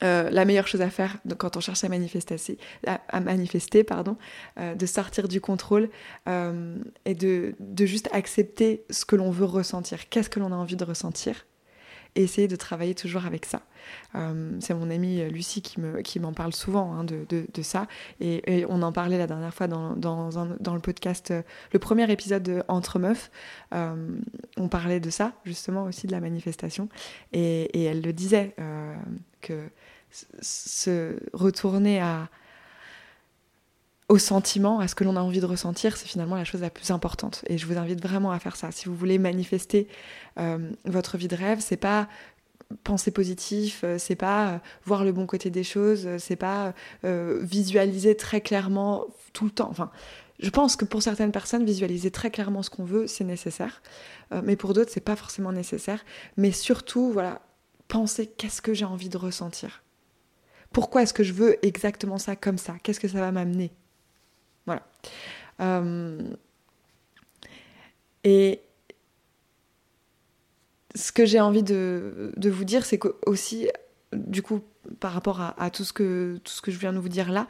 [0.03, 4.17] euh, la meilleure chose à faire quand on cherche à manifester, pardon,
[4.59, 5.89] euh, de sortir du contrôle
[6.27, 10.75] euh, et de, juste accepter ce que l'on veut ressentir, qu'est-ce que l'on a envie
[10.75, 11.45] de ressentir,
[12.15, 13.61] et essayer de travailler toujours avec ça.
[14.59, 17.87] c'est mon amie Lucie qui, me, m'en parle souvent hein, de, de, ça,
[18.19, 21.33] et, on en parlait la dernière fois dans le podcast,
[21.71, 23.31] le premier épisode de Entre Meufs,
[23.71, 26.89] on parlait de ça, justement aussi de la manifestation,
[27.31, 28.55] et, et elle le disait
[29.41, 29.69] que
[30.41, 32.01] se retourner
[34.09, 36.69] au sentiment, à ce que l'on a envie de ressentir, c'est finalement la chose la
[36.69, 37.43] plus importante.
[37.47, 38.71] Et je vous invite vraiment à faire ça.
[38.71, 39.87] Si vous voulez manifester
[40.39, 42.07] euh, votre vie de rêve, c'est pas
[42.83, 48.15] penser positif, euh, c'est pas euh, voir le bon côté des choses, c'est pas visualiser
[48.15, 49.69] très clairement tout le temps.
[49.69, 49.89] Enfin,
[50.39, 53.81] je pense que pour certaines personnes, visualiser très clairement ce qu'on veut, c'est nécessaire,
[54.43, 56.03] mais pour d'autres, c'est pas forcément nécessaire.
[56.37, 57.41] Mais surtout, voilà,
[57.87, 59.82] penser qu'est-ce que j'ai envie de ressentir.
[60.73, 62.75] Pourquoi est-ce que je veux exactement ça comme ça?
[62.83, 63.71] Qu'est-ce que ça va m'amener?
[64.65, 64.85] Voilà.
[65.61, 66.19] Euh,
[68.23, 68.61] et
[70.95, 73.69] ce que j'ai envie de, vous dire, c'est que aussi,
[74.13, 74.61] du coup,
[74.99, 77.47] par rapport à, tout, ce que, je viens de vous dire là,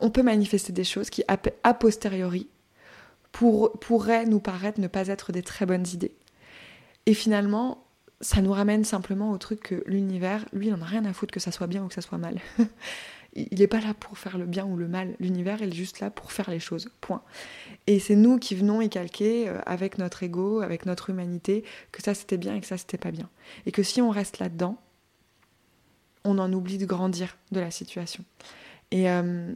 [0.00, 2.48] on peut manifester des choses qui, a posteriori,
[3.32, 6.14] pour, pourraient nous paraître ne pas être des très bonnes idées.
[7.06, 7.87] Et finalement,
[8.20, 11.32] ça nous ramène simplement au truc que l'univers, lui, il n'en a rien à foutre
[11.32, 12.40] que ça soit bien ou que ça soit mal.
[13.34, 15.14] il n'est pas là pour faire le bien ou le mal.
[15.20, 16.90] L'univers, il est juste là pour faire les choses.
[17.00, 17.22] Point.
[17.86, 22.02] Et c'est nous qui venons y calquer euh, avec notre ego, avec notre humanité, que
[22.02, 23.28] ça c'était bien et que ça c'était pas bien.
[23.66, 24.78] Et que si on reste là-dedans,
[26.24, 28.24] on en oublie de grandir de la situation.
[28.90, 29.54] Et, euh,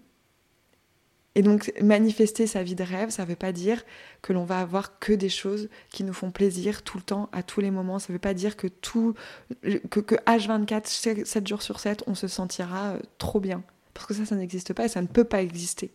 [1.34, 3.84] et donc manifester sa vie de rêve, ça ne veut pas dire
[4.20, 7.42] que l'on va avoir que des choses qui nous font plaisir tout le temps, à
[7.42, 7.98] tous les moments.
[7.98, 9.14] Ça ne veut pas dire que tout,
[9.62, 13.62] que, que H24, 7 jours sur 7, on se sentira euh, trop bien.
[13.94, 15.90] Parce que ça, ça n'existe pas et ça ne peut pas exister.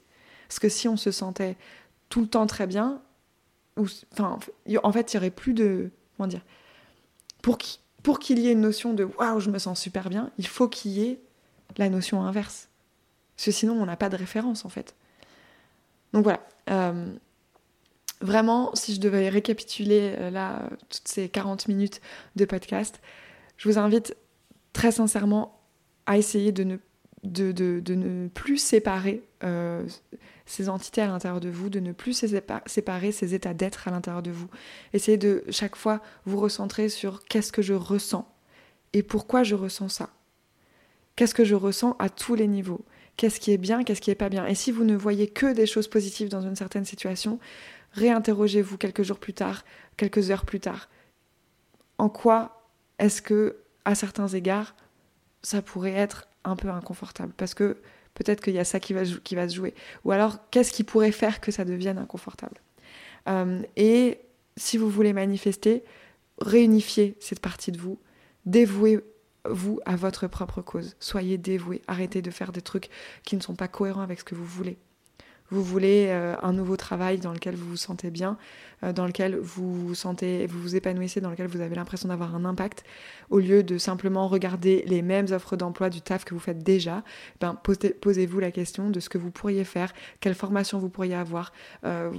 [0.48, 1.56] Parce que si on se sentait
[2.10, 3.02] tout le temps très bien,
[3.78, 4.40] ou, enfin,
[4.84, 6.42] en fait, il y aurait plus de, comment dire,
[7.42, 10.68] pour qu'il y ait une notion de waouh, je me sens super bien, il faut
[10.68, 11.20] qu'il y ait
[11.78, 12.70] la notion inverse.
[13.36, 14.96] Parce que sinon, on n'a pas de référence en fait.
[16.14, 16.42] Donc voilà.
[16.70, 17.14] Euh,
[18.22, 22.02] vraiment, si je devais récapituler euh, là toutes ces 40 minutes
[22.36, 23.00] de podcast,
[23.58, 24.16] je vous invite
[24.74, 25.60] très sincèrement
[26.06, 29.86] à essayer de ne, plus séparer euh,
[30.46, 32.14] ces entités à l'intérieur de vous, de ne plus
[32.66, 34.48] séparer ces états d'être à l'intérieur de vous.
[34.94, 38.32] Essayez de chaque fois vous recentrer sur qu'est-ce que je ressens
[38.94, 40.10] et pourquoi je ressens ça.
[41.18, 42.86] Qu'est-ce que je ressens à tous les niveaux?
[43.18, 44.46] Qu'est-ce qui est bien, qu'est-ce qui est pas bien?
[44.46, 47.40] Et si vous ne voyez que des choses positives dans une certaine situation,
[47.94, 49.66] réinterrogez-vous quelques jours plus tard,
[49.98, 50.90] quelques heures plus tard.
[51.98, 54.76] En quoi est-ce que, à certains égards,
[55.42, 57.34] ça pourrait être un peu inconfortable?
[57.36, 57.78] Parce que
[58.14, 59.74] peut-être qu'il y a ça qui va, se jouer.
[60.06, 62.62] Ou alors, qu'est-ce qui pourrait faire que ça devienne inconfortable?
[63.28, 64.20] Euh, Et
[64.56, 65.84] si vous voulez manifester,
[66.40, 67.98] réunifiez cette partie de vous,
[69.48, 70.96] dévouez-vous à votre propre cause.
[71.00, 71.82] Soyez dévoués.
[71.88, 72.90] Arrêtez de faire des trucs
[73.24, 74.78] qui ne sont pas cohérents avec ce que vous voulez.
[75.50, 78.38] Vous voulez euh, un nouveau travail dans lequel vous vous sentez bien,
[78.84, 82.36] euh, dans lequel vous vous sentez, vous vous épanouissez, dans lequel vous avez l'impression d'avoir
[82.36, 82.84] un impact,
[83.30, 87.02] au lieu de simplement regarder les mêmes offres d'emploi du taf que vous faites déjà,
[87.40, 87.58] ben
[88.02, 91.54] posez-vous la question de ce que vous pourriez faire, quelle formation vous pourriez avoir,
[91.86, 92.12] euh,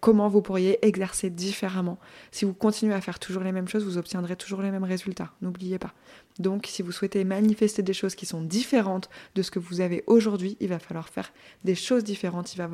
[0.00, 1.98] comment vous pourriez exercer différemment.
[2.32, 5.30] Si vous continuez à faire toujours les mêmes choses, vous obtiendrez toujours les mêmes résultats.
[5.40, 5.94] N'oubliez pas.
[6.38, 10.02] Donc, si vous souhaitez manifester des choses qui sont différentes de ce que vous avez
[10.06, 11.32] aujourd'hui, il va falloir faire
[11.64, 12.54] des choses différentes.
[12.54, 12.68] Il va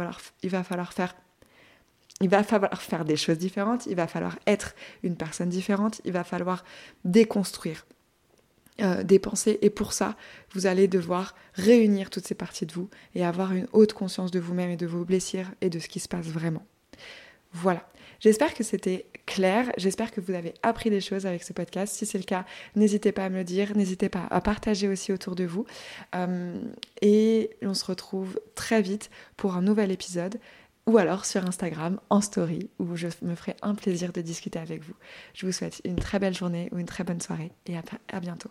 [2.42, 6.64] falloir, faire des choses différentes, il va falloir être une personne différente, il va falloir
[7.04, 7.86] déconstruire
[8.80, 9.58] euh, des pensées.
[9.60, 10.16] Et pour ça,
[10.52, 14.40] vous allez devoir réunir toutes ces parties de vous et avoir une haute conscience de
[14.40, 16.64] vous-même et de vos blessures et de ce qui se passe vraiment.
[17.52, 17.86] Voilà.
[18.20, 21.94] J'espère que c'était clair, j'espère que vous avez appris des choses avec ce podcast.
[21.94, 22.44] Si c'est le cas,
[22.76, 25.64] n'hésitez pas à me le dire, n'hésitez pas à partager aussi autour de vous.
[26.14, 26.60] Euh,
[27.00, 30.38] et on se retrouve très vite pour un nouvel épisode
[30.86, 34.82] ou alors sur Instagram en story où je me ferai un plaisir de discuter avec
[34.82, 34.94] vous.
[35.34, 37.82] Je vous souhaite une très belle journée ou une très bonne soirée et à,
[38.12, 38.50] à bientôt.